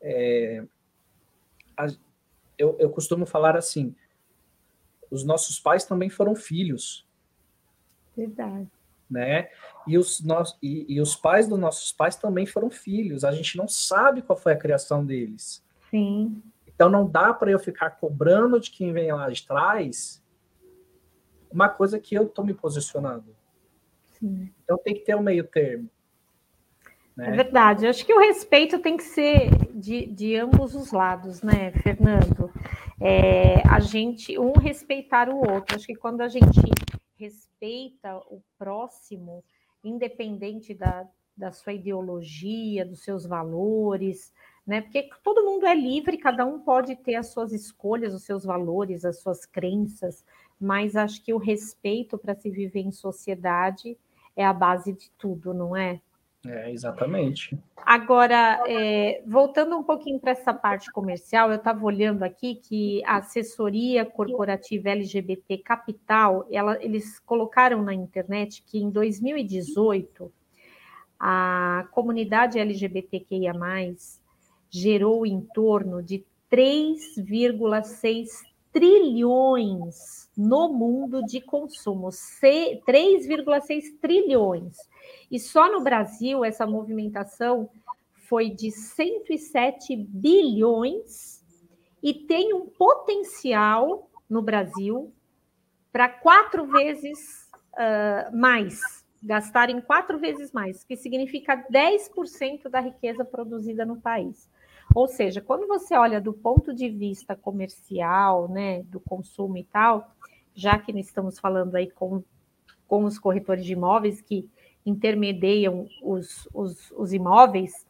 É, 0.00 0.64
a, 1.76 1.86
eu, 2.56 2.76
eu 2.78 2.90
costumo 2.90 3.26
falar 3.26 3.56
assim: 3.56 3.96
os 5.10 5.24
nossos 5.24 5.58
pais 5.58 5.84
também 5.84 6.08
foram 6.08 6.36
filhos. 6.36 7.04
Verdade. 8.16 8.70
Né? 9.10 9.50
E 9.86 9.98
os, 9.98 10.20
nós, 10.20 10.56
e, 10.62 10.86
e 10.88 11.00
os 11.00 11.16
pais 11.16 11.48
dos 11.48 11.58
nossos 11.58 11.92
pais 11.92 12.16
também 12.16 12.46
foram 12.46 12.70
filhos. 12.70 13.24
A 13.24 13.32
gente 13.32 13.58
não 13.58 13.66
sabe 13.66 14.22
qual 14.22 14.38
foi 14.38 14.52
a 14.52 14.58
criação 14.58 15.04
deles. 15.04 15.62
Sim. 15.90 16.42
Então 16.82 16.90
não 16.90 17.08
dá 17.08 17.32
para 17.32 17.48
eu 17.48 17.60
ficar 17.60 17.90
cobrando 17.90 18.58
de 18.58 18.68
quem 18.68 18.92
vem 18.92 19.12
lá 19.12 19.30
de 19.30 19.46
trás 19.46 20.20
uma 21.48 21.68
coisa 21.68 21.96
que 22.00 22.12
eu 22.12 22.24
estou 22.24 22.44
me 22.44 22.52
posicionando. 22.52 23.36
Então 24.20 24.76
tem 24.78 24.92
que 24.92 25.02
ter 25.02 25.14
um 25.14 25.22
meio 25.22 25.44
termo. 25.44 25.88
Né? 27.16 27.28
É 27.28 27.30
verdade. 27.30 27.84
Eu 27.84 27.90
acho 27.90 28.04
que 28.04 28.12
o 28.12 28.18
respeito 28.18 28.80
tem 28.80 28.96
que 28.96 29.04
ser 29.04 29.50
de, 29.72 30.06
de 30.06 30.34
ambos 30.34 30.74
os 30.74 30.90
lados, 30.90 31.40
né, 31.40 31.70
Fernando? 31.70 32.50
É, 33.00 33.62
a 33.68 33.78
gente, 33.78 34.36
um 34.36 34.54
respeitar 34.54 35.28
o 35.28 35.36
outro. 35.36 35.76
Acho 35.76 35.86
que 35.86 35.94
quando 35.94 36.20
a 36.20 36.28
gente 36.28 36.60
respeita 37.16 38.16
o 38.28 38.42
próximo, 38.58 39.44
independente 39.84 40.74
da, 40.74 41.06
da 41.36 41.52
sua 41.52 41.74
ideologia, 41.74 42.84
dos 42.84 43.04
seus 43.04 43.24
valores, 43.24 44.32
né? 44.66 44.80
Porque 44.80 45.08
todo 45.22 45.44
mundo 45.44 45.66
é 45.66 45.74
livre, 45.74 46.16
cada 46.16 46.44
um 46.44 46.58
pode 46.60 46.96
ter 46.96 47.16
as 47.16 47.28
suas 47.28 47.52
escolhas, 47.52 48.14
os 48.14 48.24
seus 48.24 48.44
valores, 48.44 49.04
as 49.04 49.20
suas 49.20 49.44
crenças, 49.44 50.24
mas 50.60 50.96
acho 50.96 51.22
que 51.22 51.34
o 51.34 51.38
respeito 51.38 52.16
para 52.16 52.34
se 52.34 52.50
viver 52.50 52.80
em 52.80 52.92
sociedade 52.92 53.96
é 54.36 54.44
a 54.44 54.52
base 54.52 54.92
de 54.92 55.10
tudo, 55.18 55.52
não 55.52 55.76
é? 55.76 56.00
É, 56.44 56.72
exatamente. 56.72 57.56
Agora, 57.76 58.62
é, 58.66 59.22
voltando 59.26 59.76
um 59.76 59.82
pouquinho 59.82 60.18
para 60.18 60.32
essa 60.32 60.52
parte 60.52 60.90
comercial, 60.90 61.50
eu 61.50 61.56
estava 61.56 61.84
olhando 61.84 62.24
aqui 62.24 62.56
que 62.56 63.04
a 63.04 63.18
assessoria 63.18 64.04
corporativa 64.04 64.90
LGBT 64.90 65.58
Capital, 65.58 66.46
ela, 66.50 66.82
eles 66.82 67.20
colocaram 67.20 67.82
na 67.82 67.94
internet 67.94 68.62
que 68.66 68.78
em 68.78 68.90
2018 68.90 70.32
a 71.18 71.86
comunidade 71.92 72.58
LGBTQIA+, 72.58 73.52
gerou 74.72 75.26
em 75.26 75.42
torno 75.54 76.02
de 76.02 76.24
3,6 76.50 78.28
trilhões 78.72 80.30
no 80.34 80.72
mundo 80.72 81.22
de 81.22 81.42
consumo, 81.42 82.08
3,6 82.08 83.82
trilhões. 84.00 84.78
E 85.30 85.38
só 85.38 85.70
no 85.70 85.82
Brasil 85.82 86.42
essa 86.42 86.66
movimentação 86.66 87.68
foi 88.28 88.48
de 88.48 88.70
107 88.70 89.94
bilhões 89.94 91.44
e 92.02 92.14
tem 92.14 92.54
um 92.54 92.66
potencial 92.66 94.08
no 94.28 94.40
Brasil 94.40 95.12
para 95.92 96.08
quatro 96.08 96.66
vezes 96.66 97.46
uh, 97.74 98.34
mais, 98.34 98.80
gastarem 99.22 99.82
quatro 99.82 100.18
vezes 100.18 100.50
mais, 100.50 100.82
que 100.82 100.96
significa 100.96 101.62
10% 101.70 102.70
da 102.70 102.80
riqueza 102.80 103.22
produzida 103.22 103.84
no 103.84 104.00
país. 104.00 104.48
Ou 104.94 105.08
seja, 105.08 105.40
quando 105.40 105.66
você 105.66 105.94
olha 105.94 106.20
do 106.20 106.32
ponto 106.32 106.74
de 106.74 106.88
vista 106.88 107.34
comercial, 107.34 108.48
né, 108.48 108.82
do 108.84 109.00
consumo 109.00 109.56
e 109.56 109.64
tal, 109.64 110.12
já 110.54 110.78
que 110.78 110.92
estamos 110.98 111.38
falando 111.38 111.74
aí 111.76 111.90
com, 111.90 112.22
com 112.86 113.04
os 113.04 113.18
corretores 113.18 113.64
de 113.64 113.72
imóveis 113.72 114.20
que 114.20 114.48
intermediam 114.84 115.86
os, 116.02 116.48
os, 116.52 116.90
os 116.92 117.12
imóveis, 117.12 117.86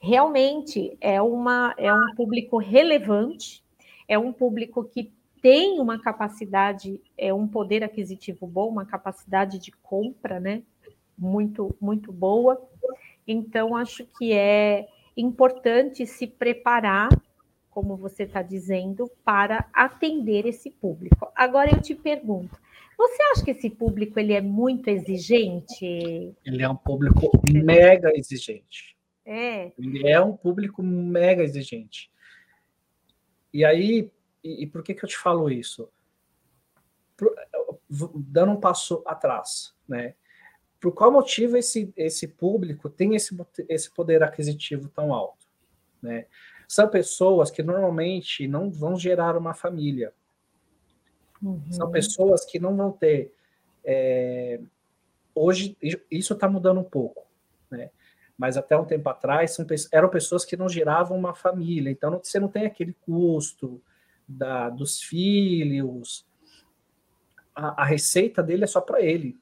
realmente 0.00 0.96
é, 1.00 1.22
uma, 1.22 1.74
é 1.78 1.92
um 1.92 2.14
público 2.14 2.58
relevante, 2.58 3.64
é 4.06 4.18
um 4.18 4.32
público 4.32 4.84
que 4.84 5.12
tem 5.40 5.80
uma 5.80 5.98
capacidade, 5.98 7.00
é 7.16 7.32
um 7.32 7.48
poder 7.48 7.82
aquisitivo 7.82 8.46
bom, 8.46 8.68
uma 8.68 8.84
capacidade 8.84 9.58
de 9.58 9.72
compra, 9.72 10.38
né? 10.38 10.62
Muito, 11.16 11.74
muito 11.80 12.12
boa. 12.12 12.60
Então, 13.26 13.74
acho 13.74 14.06
que 14.18 14.32
é 14.32 14.86
importante 15.16 16.06
se 16.06 16.26
preparar, 16.26 17.08
como 17.70 17.96
você 17.96 18.24
está 18.24 18.42
dizendo, 18.42 19.10
para 19.24 19.68
atender 19.72 20.46
esse 20.46 20.70
público. 20.70 21.30
Agora 21.34 21.70
eu 21.70 21.80
te 21.80 21.94
pergunto, 21.94 22.58
você 22.96 23.22
acha 23.32 23.44
que 23.44 23.50
esse 23.50 23.70
público 23.70 24.18
ele 24.18 24.32
é 24.32 24.40
muito 24.40 24.88
exigente? 24.88 26.34
Ele 26.44 26.62
é 26.62 26.68
um 26.68 26.76
público 26.76 27.30
mega 27.52 28.10
exigente. 28.14 28.96
É. 29.24 29.72
Ele 29.78 30.08
é 30.08 30.20
um 30.20 30.36
público 30.36 30.82
mega 30.82 31.42
exigente. 31.42 32.10
E 33.52 33.64
aí, 33.64 34.10
e, 34.42 34.64
e 34.64 34.66
por 34.66 34.82
que, 34.82 34.94
que 34.94 35.04
eu 35.04 35.08
te 35.08 35.18
falo 35.18 35.50
isso? 35.50 35.88
Por, 37.16 37.34
dando 38.14 38.52
um 38.52 38.60
passo 38.60 39.02
atrás, 39.06 39.74
né? 39.86 40.14
Por 40.82 40.90
qual 40.90 41.12
motivo 41.12 41.56
esse, 41.56 41.92
esse 41.96 42.26
público 42.26 42.90
tem 42.90 43.14
esse, 43.14 43.38
esse 43.68 43.88
poder 43.88 44.20
aquisitivo 44.20 44.88
tão 44.88 45.14
alto? 45.14 45.46
Né? 46.02 46.26
São 46.66 46.88
pessoas 46.88 47.52
que 47.52 47.62
normalmente 47.62 48.48
não 48.48 48.68
vão 48.68 48.96
gerar 48.96 49.36
uma 49.36 49.54
família. 49.54 50.12
Uhum. 51.40 51.62
São 51.70 51.88
pessoas 51.92 52.44
que 52.44 52.58
não 52.58 52.76
vão 52.76 52.90
ter. 52.90 53.32
É, 53.84 54.60
hoje, 55.32 55.76
isso 56.10 56.32
está 56.32 56.48
mudando 56.48 56.80
um 56.80 56.84
pouco, 56.84 57.28
né? 57.70 57.90
mas 58.36 58.56
até 58.56 58.76
um 58.76 58.84
tempo 58.84 59.08
atrás 59.08 59.52
são, 59.52 59.64
eram 59.92 60.08
pessoas 60.08 60.44
que 60.44 60.56
não 60.56 60.68
geravam 60.68 61.16
uma 61.16 61.32
família, 61.32 61.90
então 61.90 62.20
você 62.20 62.40
não 62.40 62.48
tem 62.48 62.66
aquele 62.66 62.92
custo 63.02 63.80
da, 64.26 64.68
dos 64.68 65.00
filhos, 65.00 66.26
a, 67.54 67.82
a 67.82 67.84
receita 67.84 68.42
dele 68.42 68.64
é 68.64 68.66
só 68.66 68.80
para 68.80 69.00
ele. 69.00 69.40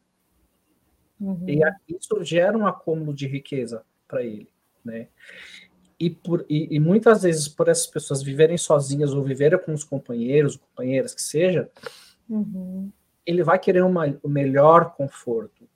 Uhum. 1.21 1.45
E 1.47 1.61
isso 1.95 2.25
gera 2.25 2.57
um 2.57 2.67
acúmulo 2.67 3.13
de 3.13 3.27
riqueza 3.27 3.85
para 4.09 4.23
ele, 4.23 4.49
né? 4.85 5.09
E, 5.99 6.09
por, 6.09 6.47
e, 6.49 6.75
e, 6.75 6.81
muitas 6.81 7.25
vezes, 7.25 7.47
por 7.47 7.69
essas 7.69 7.87
pessoas 7.87 8.23
viverem 8.23 8.57
sozinhas 8.57 9.13
ou 9.13 9.23
viverem 9.23 9.59
com 9.59 9.75
os 9.75 9.85
companheiros, 9.85 10.57
companheiras 10.57 11.15
que 11.15 11.21
seja, 11.21 11.71
uhum. 12.27 12.91
ele 13.27 13.43
vai 13.43 13.59
querer 13.59 13.83
uma, 13.83 14.07
o 14.23 14.29
melhor 14.29 14.95
conforto. 14.95 15.69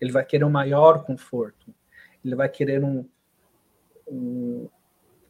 Ele 0.00 0.12
vai 0.12 0.24
querer 0.24 0.44
um 0.44 0.50
maior 0.50 1.04
conforto. 1.04 1.74
Ele 2.24 2.36
vai 2.36 2.48
querer 2.48 2.84
um, 2.84 3.04
um, 4.06 4.68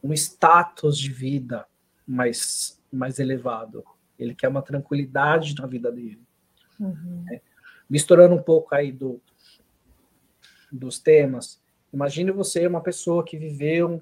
um 0.03 0.13
status 0.13 0.99
de 0.99 1.11
vida 1.11 1.65
mais, 2.05 2.79
mais 2.93 3.17
elevado. 3.17 3.83
Ele 4.19 4.35
quer 4.35 4.49
uma 4.49 4.61
tranquilidade 4.61 5.55
na 5.59 5.65
vida 5.65 5.91
dele. 5.91 6.21
Uhum. 6.79 7.23
Né? 7.25 7.41
Misturando 7.89 8.35
um 8.35 8.41
pouco 8.41 8.75
aí 8.75 8.91
do, 8.91 9.19
dos 10.71 10.99
temas, 10.99 11.61
imagine 11.93 12.31
você 12.31 12.65
uma 12.65 12.81
pessoa 12.81 13.23
que 13.23 13.37
viveu 13.37 14.01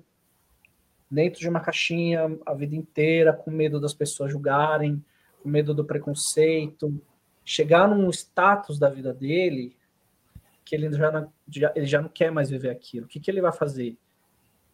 dentro 1.09 1.39
de 1.39 1.49
uma 1.49 1.59
caixinha 1.59 2.37
a 2.45 2.53
vida 2.53 2.75
inteira, 2.75 3.33
com 3.33 3.49
medo 3.49 3.79
das 3.79 3.93
pessoas 3.93 4.31
julgarem, 4.31 5.03
com 5.41 5.49
medo 5.49 5.73
do 5.73 5.83
preconceito, 5.83 7.01
chegar 7.43 7.87
num 7.87 8.09
status 8.09 8.77
da 8.77 8.89
vida 8.89 9.13
dele 9.13 9.75
que 10.69 10.75
ele 10.75 10.91
já 10.93 11.11
não, 11.11 11.33
já, 11.47 11.73
ele 11.75 11.85
já 11.87 11.99
não 11.99 12.09
quer 12.09 12.31
mais 12.31 12.51
viver 12.51 12.69
aquilo. 12.69 13.07
O 13.07 13.09
que, 13.09 13.19
que 13.19 13.31
ele 13.31 13.41
vai 13.41 13.51
fazer? 13.51 13.97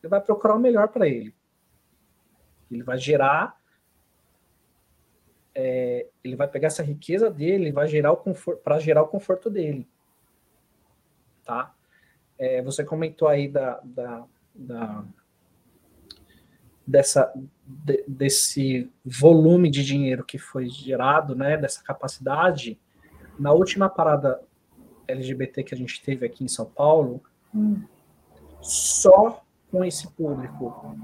Ele 0.03 0.09
vai 0.09 0.19
procurar 0.19 0.55
o 0.55 0.59
melhor 0.59 0.89
para 0.89 1.07
ele. 1.07 1.33
Ele 2.69 2.83
vai 2.83 2.97
gerar, 2.97 3.57
é, 5.53 6.05
ele 6.21 6.35
vai 6.35 6.49
pegar 6.49 6.67
essa 6.67 6.83
riqueza 6.83 7.31
dele, 7.31 7.71
vai 7.71 7.87
gerar 7.87 8.11
o 8.11 8.17
conforto 8.17 8.61
para 8.61 8.77
gerar 8.77 9.03
o 9.03 9.07
conforto 9.07 9.49
dele, 9.49 9.87
tá? 11.45 11.73
É, 12.37 12.61
você 12.61 12.83
comentou 12.83 13.27
aí 13.27 13.47
da, 13.47 13.79
da, 13.83 14.25
da 14.53 15.05
dessa, 16.85 17.33
de, 17.65 18.03
desse 18.07 18.91
volume 19.03 19.69
de 19.69 19.83
dinheiro 19.83 20.23
que 20.23 20.37
foi 20.37 20.69
gerado, 20.69 21.35
né, 21.35 21.57
dessa 21.57 21.83
capacidade, 21.83 22.79
na 23.39 23.51
última 23.51 23.89
parada 23.89 24.41
LGBT 25.07 25.63
que 25.63 25.73
a 25.73 25.77
gente 25.77 26.01
teve 26.01 26.25
aqui 26.25 26.43
em 26.43 26.47
São 26.47 26.65
Paulo, 26.65 27.21
hum. 27.53 27.81
só 28.61 29.41
com 29.71 29.83
esse 29.83 30.07
público, 30.11 30.95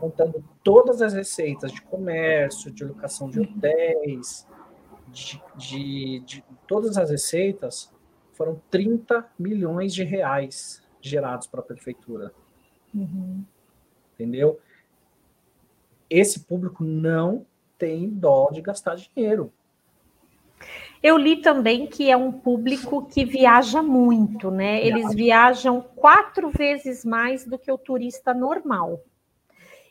contando 0.00 0.42
todas 0.64 1.00
as 1.00 1.12
receitas 1.12 1.70
de 1.70 1.80
comércio, 1.82 2.72
de 2.72 2.84
locação 2.84 3.30
de 3.30 3.40
hotéis, 3.40 4.46
de, 5.08 5.40
de, 5.56 6.20
de 6.20 6.44
todas 6.66 6.96
as 6.96 7.10
receitas, 7.10 7.92
foram 8.36 8.60
30 8.70 9.26
milhões 9.38 9.94
de 9.94 10.04
reais 10.04 10.82
gerados 11.00 11.46
para 11.46 11.60
a 11.60 11.64
prefeitura. 11.64 12.32
Uhum. 12.94 13.44
Entendeu? 14.14 14.60
esse 16.08 16.40
público 16.40 16.84
não 16.84 17.46
tem 17.78 18.08
dó 18.08 18.48
de 18.50 18.60
gastar 18.62 18.96
dinheiro. 18.96 19.52
Eu 21.02 21.18
li 21.18 21.42
também 21.42 21.86
que 21.86 22.10
é 22.10 22.16
um 22.16 22.32
público 22.32 23.04
que 23.06 23.24
viaja 23.24 23.82
muito, 23.82 24.50
né? 24.50 24.84
Eles 24.84 25.14
viajam 25.14 25.80
quatro 25.80 26.50
vezes 26.50 27.04
mais 27.04 27.44
do 27.44 27.58
que 27.58 27.70
o 27.70 27.76
turista 27.76 28.32
normal. 28.32 29.00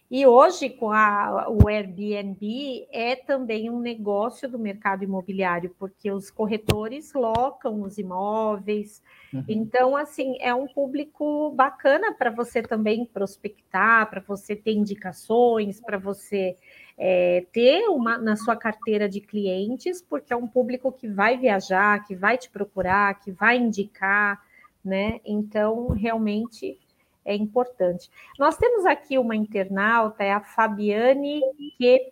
E 0.10 0.26
hoje, 0.28 0.70
com 0.70 0.92
a, 0.92 1.48
o 1.50 1.68
Airbnb, 1.68 2.88
é 2.92 3.16
também 3.16 3.72
um 3.72 3.80
negócio 3.80 4.48
do 4.48 4.60
mercado 4.60 5.04
imobiliário, 5.04 5.76
porque 5.80 6.12
os 6.12 6.30
corretores 6.30 7.12
locam 7.14 7.82
os 7.82 7.98
imóveis. 7.98 9.02
Uhum. 9.34 9.44
Então, 9.50 9.96
assim, 9.96 10.38
é 10.40 10.54
um 10.54 10.68
público 10.68 11.50
bacana 11.56 12.14
para 12.14 12.30
você 12.30 12.62
também 12.62 13.04
prospectar, 13.04 14.08
para 14.08 14.22
você 14.22 14.56
ter 14.56 14.74
indicações, 14.74 15.82
para 15.82 15.98
você 15.98 16.56
é, 16.96 17.44
ter 17.52 17.88
uma 17.88 18.16
na 18.20 18.36
sua 18.36 18.56
carteira 18.56 19.10
de 19.10 19.20
clientes, 19.20 20.04
porque 20.04 20.32
é 20.32 20.36
um 20.36 20.48
público 20.48 20.92
que 20.92 21.08
vai 21.08 21.36
viajar, 21.36 22.06
que 22.06 22.16
vai 22.16 22.38
te 22.38 22.50
procurar, 22.52 23.20
que 23.20 23.32
vai 23.32 23.58
indicar, 23.58 24.40
né? 24.84 25.20
Então, 25.26 25.88
realmente 25.88 26.80
é 27.26 27.36
importante. 27.36 28.10
Nós 28.40 28.56
temos 28.56 28.86
aqui 28.86 29.18
uma 29.18 29.36
internauta, 29.36 30.24
é 30.24 30.32
a 30.32 30.40
Fabiane 30.40 31.42
Q. 31.78 32.12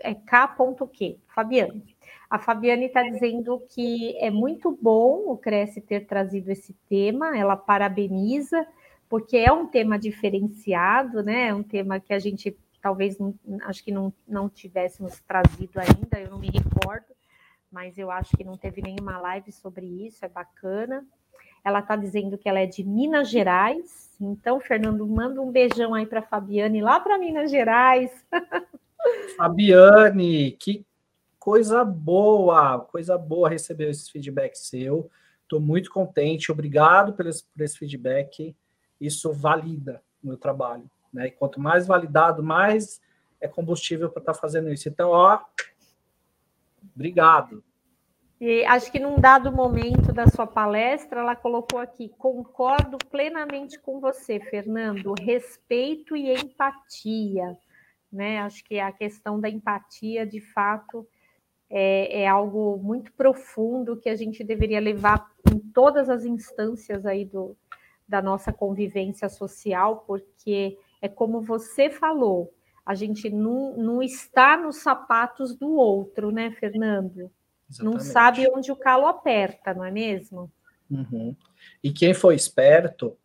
É 0.00 0.14
K.Q. 0.14 1.18
Fabiane. 1.28 1.96
A 2.30 2.38
Fabiane 2.38 2.86
está 2.86 3.02
dizendo 3.02 3.62
que 3.70 4.16
é 4.18 4.30
muito 4.30 4.76
bom 4.80 5.24
o 5.26 5.36
Cresce 5.36 5.80
ter 5.80 6.06
trazido 6.06 6.50
esse 6.50 6.72
tema, 6.88 7.36
ela 7.36 7.56
parabeniza, 7.56 8.66
porque 9.08 9.36
é 9.36 9.52
um 9.52 9.66
tema 9.66 9.98
diferenciado, 9.98 11.22
né? 11.22 11.48
É 11.48 11.54
um 11.54 11.62
tema 11.62 11.98
que 11.98 12.12
a 12.12 12.18
gente 12.18 12.56
talvez 12.80 13.16
acho 13.62 13.82
que 13.82 13.90
não, 13.90 14.12
não 14.26 14.48
tivéssemos 14.48 15.20
trazido 15.20 15.78
ainda, 15.80 16.20
eu 16.20 16.30
não 16.30 16.38
me 16.38 16.48
recordo, 16.48 17.06
mas 17.70 17.98
eu 17.98 18.10
acho 18.10 18.36
que 18.36 18.44
não 18.44 18.56
teve 18.56 18.80
nenhuma 18.80 19.18
live 19.18 19.50
sobre 19.50 19.84
isso, 19.84 20.24
é 20.24 20.28
bacana. 20.28 21.04
Ela 21.64 21.80
está 21.80 21.96
dizendo 21.96 22.38
que 22.38 22.48
ela 22.48 22.60
é 22.60 22.66
de 22.66 22.84
Minas 22.84 23.28
Gerais. 23.28 24.16
Então, 24.20 24.60
Fernando, 24.60 25.06
manda 25.06 25.40
um 25.40 25.50
beijão 25.50 25.94
aí 25.94 26.06
para 26.06 26.22
Fabiane, 26.22 26.80
lá 26.80 26.98
para 26.98 27.18
Minas 27.18 27.50
Gerais. 27.50 28.10
Fabiane, 29.36 30.52
que 30.52 30.84
coisa 31.38 31.84
boa, 31.84 32.80
coisa 32.80 33.16
boa 33.16 33.48
receber 33.48 33.90
esse 33.90 34.10
feedback 34.10 34.56
seu. 34.56 35.10
Estou 35.42 35.60
muito 35.60 35.90
contente, 35.90 36.52
obrigado 36.52 37.14
por 37.14 37.26
esse, 37.26 37.44
por 37.44 37.62
esse 37.62 37.78
feedback. 37.78 38.54
Isso 39.00 39.32
valida 39.32 40.02
o 40.22 40.28
meu 40.28 40.36
trabalho. 40.36 40.90
Né? 41.12 41.28
E 41.28 41.30
quanto 41.30 41.60
mais 41.60 41.86
validado, 41.86 42.42
mais 42.42 43.00
é 43.40 43.48
combustível 43.48 44.10
para 44.10 44.20
estar 44.20 44.34
tá 44.34 44.38
fazendo 44.38 44.70
isso. 44.72 44.88
Então, 44.88 45.10
ó, 45.10 45.40
obrigado. 46.94 47.64
E 48.40 48.64
acho 48.66 48.92
que 48.92 49.00
num 49.00 49.18
dado 49.20 49.50
momento 49.50 50.12
da 50.12 50.28
sua 50.28 50.46
palestra, 50.46 51.20
ela 51.20 51.34
colocou 51.34 51.80
aqui: 51.80 52.08
concordo 52.16 52.96
plenamente 53.10 53.78
com 53.80 53.98
você, 53.98 54.38
Fernando, 54.38 55.14
respeito 55.20 56.16
e 56.16 56.32
empatia. 56.32 57.56
Né? 58.10 58.38
Acho 58.38 58.64
que 58.64 58.78
a 58.78 58.92
questão 58.92 59.40
da 59.40 59.48
empatia, 59.48 60.24
de 60.24 60.40
fato, 60.40 61.06
é, 61.68 62.22
é, 62.22 62.28
algo 62.28 62.78
muito 62.78 63.12
profundo 63.12 63.96
que 63.96 64.08
a 64.08 64.16
gente 64.16 64.44
deveria 64.44 64.80
levar 64.80 65.30
em 65.52 65.58
todas 65.58 66.08
as 66.08 66.24
instâncias 66.24 67.04
aí 67.04 67.24
do, 67.24 67.56
da 68.06 68.22
nossa 68.22 68.52
convivência 68.52 69.28
social, 69.28 70.04
porque 70.06 70.78
é 71.02 71.08
como 71.08 71.42
você 71.42 71.90
falou, 71.90 72.54
a 72.86 72.94
gente 72.94 73.28
não, 73.28 73.76
não 73.76 74.02
está 74.02 74.56
nos 74.56 74.76
sapatos 74.76 75.54
do 75.54 75.74
outro, 75.74 76.30
né, 76.30 76.52
Fernando? 76.52 77.30
Exatamente. 77.70 77.94
Não 77.94 78.00
sabe 78.00 78.48
onde 78.50 78.72
o 78.72 78.76
calo 78.76 79.06
aperta, 79.06 79.74
não 79.74 79.84
é 79.84 79.90
mesmo? 79.90 80.50
Uhum. 80.90 81.36
E 81.82 81.92
quem 81.92 82.14
for 82.14 82.32
esperto 82.32 83.16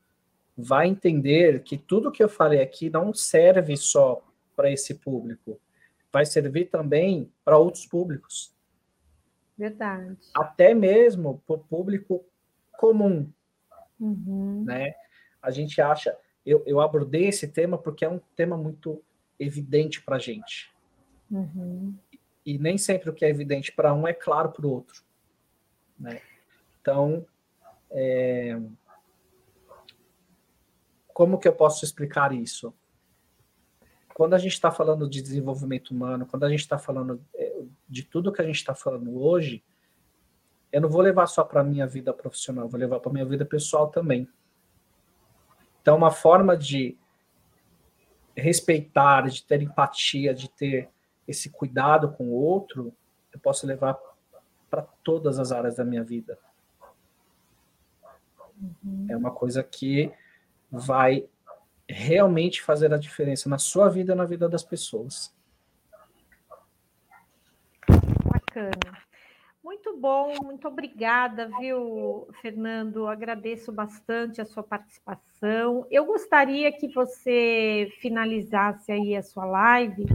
vai 0.58 0.88
entender 0.88 1.64
que 1.64 1.78
tudo 1.78 2.12
que 2.12 2.22
eu 2.22 2.30
falei 2.30 2.62
aqui 2.62 2.90
não 2.90 3.14
serve 3.14 3.76
só 3.78 4.22
para 4.56 4.70
esse 4.72 4.96
público, 4.96 5.60
vai 6.12 6.26
servir 6.26 6.66
também 6.66 7.32
para 7.44 7.58
outros 7.58 7.86
públicos. 7.86 8.54
Verdade. 9.58 10.18
Até 10.36 10.74
mesmo 10.74 11.42
para 11.48 11.56
o 11.56 11.60
público 11.60 12.24
comum. 12.78 13.32
Uhum. 14.00 14.64
Né? 14.66 14.94
A 15.42 15.50
gente 15.50 15.82
acha. 15.82 16.16
Eu, 16.46 16.62
eu 16.66 16.82
abordei 16.82 17.28
esse 17.28 17.48
tema 17.48 17.78
porque 17.78 18.04
é 18.04 18.10
um 18.10 18.20
tema 18.36 18.58
muito 18.58 19.02
evidente 19.40 20.02
para 20.02 20.18
a 20.18 20.20
gente. 20.20 20.72
Uhum 21.32 21.96
e 22.46 22.58
nem 22.58 22.78
sempre 22.78 23.10
o 23.10 23.14
que 23.14 23.26
é 23.26 23.30
evidente 23.30 23.72
para 23.72 23.94
um 23.94 24.08
é 24.08 24.14
claro 24.14 24.52
para 24.52 24.66
o 24.66 24.72
outro. 24.72 25.04
Né? 26.00 26.22
Então, 26.82 27.26
é... 27.92 28.60
como 31.14 31.40
que 31.40 31.48
eu 31.48 31.54
posso 31.54 31.86
explicar 31.86 32.34
isso? 32.34 32.74
Quando 34.14 34.34
a 34.34 34.38
gente 34.38 34.54
está 34.54 34.72
falando 34.72 35.10
de 35.10 35.22
desenvolvimento 35.22 35.92
humano, 35.92 36.26
quando 36.26 36.44
a 36.44 36.50
gente 36.50 36.60
está 36.60 36.78
falando 36.78 37.24
é, 37.34 37.64
de 37.90 38.04
tudo 38.04 38.32
que 38.32 38.42
a 38.42 38.46
gente 38.46 38.58
está 38.58 38.76
falando 38.76 39.20
hoje, 39.20 39.64
eu 40.72 40.82
não 40.82 40.90
vou 40.90 41.02
levar 41.02 41.28
só 41.28 41.44
para 41.44 41.62
a 41.62 41.64
minha 41.64 41.88
vida 41.88 42.14
profissional, 42.14 42.68
vou 42.68 42.80
levar 42.80 43.00
para 43.00 43.10
a 43.10 43.14
minha 43.14 43.26
vida 43.26 43.46
pessoal 43.46 43.88
também. 43.88 44.28
Então, 45.82 45.96
uma 45.96 46.12
forma 46.12 46.56
de 46.56 46.98
respeitar, 48.36 49.28
de 49.30 49.44
ter 49.44 49.62
empatia, 49.62 50.34
de 50.34 50.50
ter 50.50 50.90
esse 51.28 51.50
cuidado 51.50 52.12
com 52.14 52.26
o 52.26 52.34
outro, 52.34 52.94
eu 53.32 53.40
posso 53.40 53.66
levar 53.66 53.98
para 54.70 54.82
todas 55.04 55.40
as 55.40 55.52
áreas 55.52 55.76
da 55.76 55.86
minha 55.86 56.04
vida. 56.04 56.38
Uhum. 58.62 59.08
É 59.10 59.18
uma 59.18 59.32
coisa 59.32 59.64
que 59.64 60.12
vai 60.72 61.28
realmente 61.88 62.62
fazer 62.62 62.94
a 62.94 62.98
diferença 62.98 63.50
na 63.50 63.58
sua 63.58 63.90
vida 63.90 64.14
e 64.14 64.16
na 64.16 64.26
vida 64.26 64.48
das 64.50 64.64
pessoas. 64.64 65.34
Bacana. 68.26 69.04
Muito 69.64 69.98
bom, 69.98 70.34
muito 70.44 70.68
obrigada, 70.68 71.50
viu, 71.60 72.28
Fernando? 72.42 73.08
Agradeço 73.08 73.72
bastante 73.72 74.42
a 74.42 74.46
sua 74.46 74.64
participação. 74.64 75.88
Eu 75.90 76.06
gostaria 76.06 76.72
que 76.72 76.88
você 76.88 77.90
finalizasse 78.00 78.92
aí 78.92 79.16
a 79.16 79.24
sua 79.24 79.46
live, 79.46 80.06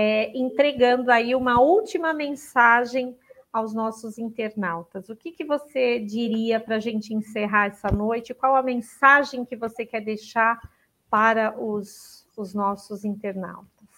é, 0.00 0.30
entregando 0.32 1.10
aí 1.10 1.34
uma 1.34 1.60
última 1.60 2.14
mensagem 2.14 3.18
aos 3.52 3.74
nossos 3.74 4.16
internautas. 4.16 5.08
O 5.08 5.16
que, 5.16 5.32
que 5.32 5.44
você 5.44 5.98
diria 5.98 6.60
para 6.60 6.76
a 6.76 6.78
gente 6.78 7.12
encerrar 7.12 7.66
essa 7.66 7.90
noite? 7.90 8.32
Qual 8.32 8.54
a 8.54 8.62
mensagem 8.62 9.44
que 9.44 9.56
você 9.56 9.84
quer 9.84 10.00
deixar 10.00 10.60
para 11.10 11.60
os, 11.60 12.24
os 12.36 12.54
nossos 12.54 13.04
internautas? 13.04 13.88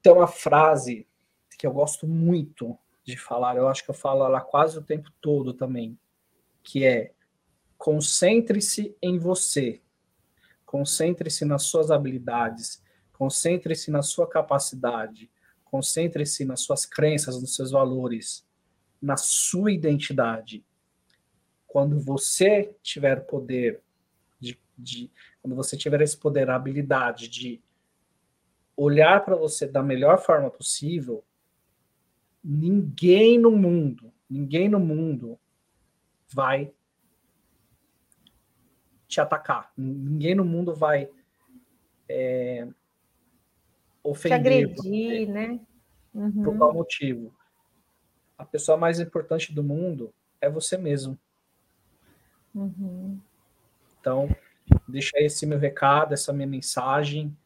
Tem 0.00 0.12
uma 0.12 0.28
frase 0.28 1.04
que 1.58 1.66
eu 1.66 1.72
gosto 1.72 2.06
muito 2.06 2.78
de 3.02 3.16
falar, 3.16 3.56
eu 3.56 3.66
acho 3.66 3.82
que 3.82 3.90
eu 3.90 3.94
falo 3.94 4.24
ela 4.24 4.40
quase 4.40 4.78
o 4.78 4.82
tempo 4.82 5.10
todo 5.20 5.52
também, 5.52 5.98
que 6.62 6.84
é 6.84 7.12
concentre-se 7.76 8.96
em 9.02 9.18
você, 9.18 9.82
concentre-se 10.64 11.44
nas 11.44 11.64
suas 11.64 11.90
habilidades, 11.90 12.86
concentre-se 13.18 13.90
na 13.90 14.00
sua 14.00 14.28
capacidade, 14.28 15.28
concentre-se 15.64 16.44
nas 16.44 16.60
suas 16.60 16.86
crenças, 16.86 17.40
nos 17.40 17.56
seus 17.56 17.72
valores, 17.72 18.46
na 19.02 19.16
sua 19.16 19.72
identidade. 19.72 20.64
Quando 21.66 21.98
você 21.98 22.72
tiver 22.80 23.26
poder 23.26 23.82
de, 24.38 24.58
de 24.78 25.10
quando 25.42 25.56
você 25.56 25.76
tiver 25.76 26.00
esse 26.00 26.16
poder, 26.16 26.48
a 26.48 26.54
habilidade 26.54 27.28
de 27.28 27.60
olhar 28.76 29.24
para 29.24 29.34
você 29.34 29.66
da 29.66 29.82
melhor 29.82 30.18
forma 30.18 30.48
possível, 30.48 31.24
ninguém 32.42 33.36
no 33.36 33.50
mundo, 33.50 34.12
ninguém 34.30 34.68
no 34.68 34.78
mundo 34.78 35.38
vai 36.32 36.72
te 39.08 39.20
atacar. 39.20 39.72
Ninguém 39.76 40.36
no 40.36 40.44
mundo 40.44 40.74
vai 40.74 41.10
é, 42.08 42.68
ofender. 44.10 44.38
Te 44.38 44.48
agredir, 44.48 45.26
você, 45.26 45.32
né? 45.32 45.60
Uhum. 46.14 46.42
Por 46.44 46.56
qual 46.56 46.74
motivo? 46.74 47.34
A 48.36 48.44
pessoa 48.44 48.76
mais 48.76 49.00
importante 49.00 49.52
do 49.52 49.62
mundo 49.62 50.12
é 50.40 50.48
você 50.48 50.76
mesmo. 50.76 51.18
Uhum. 52.54 53.18
Então, 54.00 54.28
deixa 54.86 55.18
esse 55.18 55.46
meu 55.46 55.58
recado, 55.58 56.14
essa 56.14 56.32
minha 56.32 56.46
mensagem. 56.46 57.36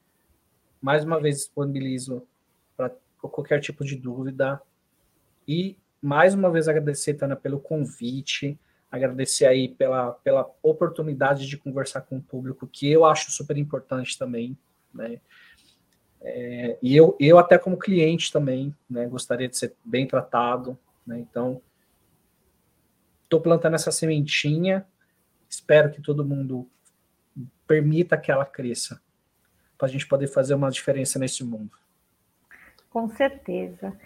Mais 0.81 1.05
uma 1.05 1.21
vez 1.21 1.37
disponibilizo 1.37 2.27
para 2.77 2.91
qualquer 3.21 3.61
tipo 3.61 3.85
de 3.85 3.97
dúvida. 3.97 4.61
E 5.47 5.77
mais 6.01 6.35
uma 6.35 6.51
vez 6.51 6.69
agradecer, 6.69 7.15
Tana, 7.15 7.37
pelo 7.37 7.61
convite, 7.61 8.59
agradecer 8.91 9.47
aí 9.47 9.69
pela, 9.69 10.13
pela 10.13 10.51
oportunidade 10.63 11.47
de 11.47 11.57
conversar 11.57 12.03
com 12.03 12.19
o 12.19 12.23
público, 12.23 12.67
que 12.67 12.91
eu 12.91 13.05
acho 13.05 13.31
super 13.31 13.57
importante 13.57 14.19
também, 14.19 14.57
né? 14.93 15.21
É, 16.25 16.79
e 16.81 16.97
eu, 16.97 17.16
eu 17.18 17.39
até 17.39 17.59
como 17.59 17.77
cliente 17.77 18.33
também, 18.33 18.75
né, 18.89 19.07
gostaria 19.07 19.49
de 19.49 19.57
ser 19.57 19.75
bem 19.85 20.07
tratado, 20.07 20.79
né? 21.07 21.18
Então, 21.18 21.61
estou 23.25 23.41
plantando 23.41 23.75
essa 23.75 23.91
sementinha, 23.91 24.87
espero 25.49 25.91
que 25.91 26.01
todo 26.01 26.25
mundo 26.25 26.68
permita 27.66 28.16
que 28.16 28.31
ela 28.31 28.45
cresça, 28.45 29.01
para 29.77 29.89
a 29.89 29.91
gente 29.91 30.07
poder 30.07 30.29
fazer 30.29 30.55
uma 30.55 30.70
diferença 30.70 31.18
nesse 31.18 31.43
mundo. 31.43 31.73
Com 32.89 33.09
certeza. 33.09 33.97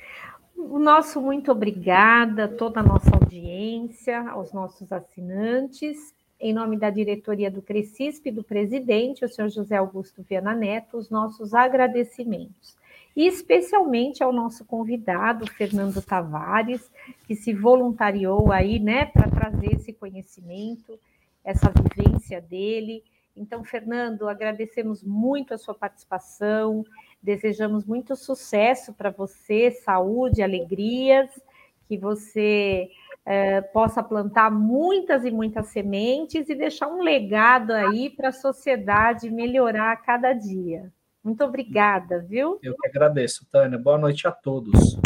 O 0.56 0.78
nosso 0.78 1.20
muito 1.20 1.52
obrigada 1.52 2.44
a 2.44 2.48
toda 2.48 2.80
a 2.80 2.82
nossa 2.82 3.10
audiência, 3.14 4.30
aos 4.30 4.52
nossos 4.52 4.90
assinantes. 4.90 6.14
Em 6.46 6.52
nome 6.52 6.78
da 6.78 6.90
diretoria 6.90 7.50
do 7.50 7.60
Crescisp 7.60 8.28
e 8.28 8.30
do 8.30 8.44
presidente, 8.44 9.24
o 9.24 9.28
senhor 9.28 9.48
José 9.48 9.74
Augusto 9.76 10.22
Viana 10.22 10.54
Neto, 10.54 10.96
os 10.96 11.10
nossos 11.10 11.52
agradecimentos. 11.52 12.76
E 13.16 13.26
especialmente 13.26 14.22
ao 14.22 14.32
nosso 14.32 14.64
convidado, 14.64 15.50
Fernando 15.50 16.00
Tavares, 16.00 16.88
que 17.26 17.34
se 17.34 17.52
voluntariou 17.52 18.52
aí, 18.52 18.78
né, 18.78 19.06
para 19.06 19.28
trazer 19.28 19.74
esse 19.74 19.92
conhecimento, 19.92 20.96
essa 21.44 21.68
vivência 21.68 22.40
dele. 22.40 23.02
Então, 23.36 23.64
Fernando, 23.64 24.28
agradecemos 24.28 25.02
muito 25.02 25.52
a 25.52 25.58
sua 25.58 25.74
participação 25.74 26.84
Desejamos 27.20 27.84
muito 27.84 28.14
sucesso 28.14 28.92
para 28.94 29.10
você, 29.10 29.72
saúde, 29.72 30.42
alegrias, 30.42 31.28
que 31.88 31.98
você 31.98 32.88
é, 33.26 33.60
possa 33.60 34.04
plantar 34.04 34.52
muitas 34.52 35.24
e 35.24 35.32
muitas 35.32 35.66
sementes 35.66 36.48
e 36.48 36.54
deixar 36.54 36.86
um 36.86 37.02
legado 37.02 37.72
aí 37.72 38.08
para 38.08 38.28
a 38.28 38.32
sociedade 38.32 39.28
melhorar 39.28 39.92
a 39.92 39.96
cada 39.96 40.32
dia. 40.32 40.92
Muito 41.24 41.42
obrigada, 41.42 42.20
viu? 42.20 42.60
Eu 42.62 42.76
que 42.76 42.86
agradeço, 42.86 43.44
Tânia. 43.50 43.76
Boa 43.76 43.98
noite 43.98 44.28
a 44.28 44.30
todos. 44.30 44.96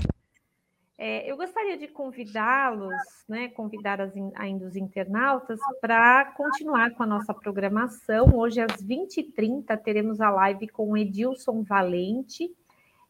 É, 0.98 1.30
eu 1.30 1.34
gostaria 1.34 1.78
de 1.78 1.88
convidá-los, 1.88 2.92
né, 3.26 3.48
convidar 3.48 4.02
as, 4.02 4.12
ainda 4.34 4.66
os 4.66 4.76
internautas 4.76 5.58
para 5.80 6.26
continuar 6.36 6.90
com 6.90 7.02
a 7.02 7.06
nossa 7.06 7.32
programação. 7.32 8.36
Hoje, 8.36 8.60
às 8.60 8.84
20h30, 8.84 9.78
teremos 9.78 10.20
a 10.20 10.28
live 10.28 10.68
com 10.68 10.90
o 10.90 10.96
Edilson 10.98 11.62
Valente. 11.62 12.54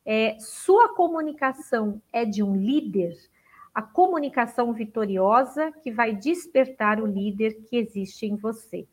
É, 0.06 0.36
sua 0.38 0.94
comunicação 0.94 2.00
é 2.12 2.24
de 2.24 2.44
um 2.44 2.54
líder? 2.54 3.16
A 3.74 3.82
comunicação 3.82 4.72
vitoriosa 4.72 5.72
que 5.82 5.90
vai 5.90 6.14
despertar 6.14 7.00
o 7.00 7.06
líder 7.06 7.54
que 7.68 7.76
existe 7.76 8.26
em 8.26 8.36
você. 8.36 8.86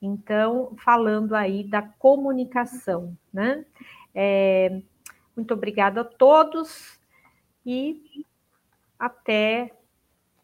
Então, 0.00 0.76
falando 0.84 1.34
aí 1.34 1.64
da 1.64 1.82
comunicação, 1.82 3.16
né? 3.32 3.64
É, 4.14 4.80
muito 5.36 5.54
obrigada 5.54 6.02
a 6.02 6.04
todos 6.04 6.98
e 7.64 8.24
até 8.98 9.72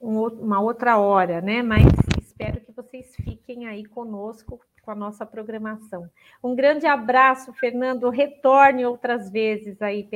uma 0.01 0.61
outra 0.61 0.99
hora, 0.99 1.41
né? 1.41 1.63
Mas 1.63 1.85
espero 2.21 2.61
que 2.61 2.73
vocês 2.73 3.15
fiquem 3.17 3.67
aí 3.67 3.85
conosco 3.85 4.61
com 4.85 4.91
a 4.91 4.95
nossa 4.95 5.25
programação. 5.25 6.09
Um 6.43 6.55
grande 6.55 6.87
abraço, 6.87 7.53
Fernando. 7.55 8.09
Retorne 8.11 8.85
outras 8.85 9.31
vezes 9.31 9.81
aí. 9.81 10.09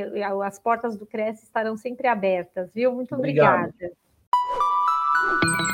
As 0.44 0.58
portas 0.58 0.96
do 0.96 1.06
Cresce 1.06 1.44
estarão 1.44 1.76
sempre 1.76 2.06
abertas, 2.06 2.72
viu? 2.72 2.92
Muito 2.92 3.14
Obrigado. 3.14 3.70
obrigada. 3.70 5.67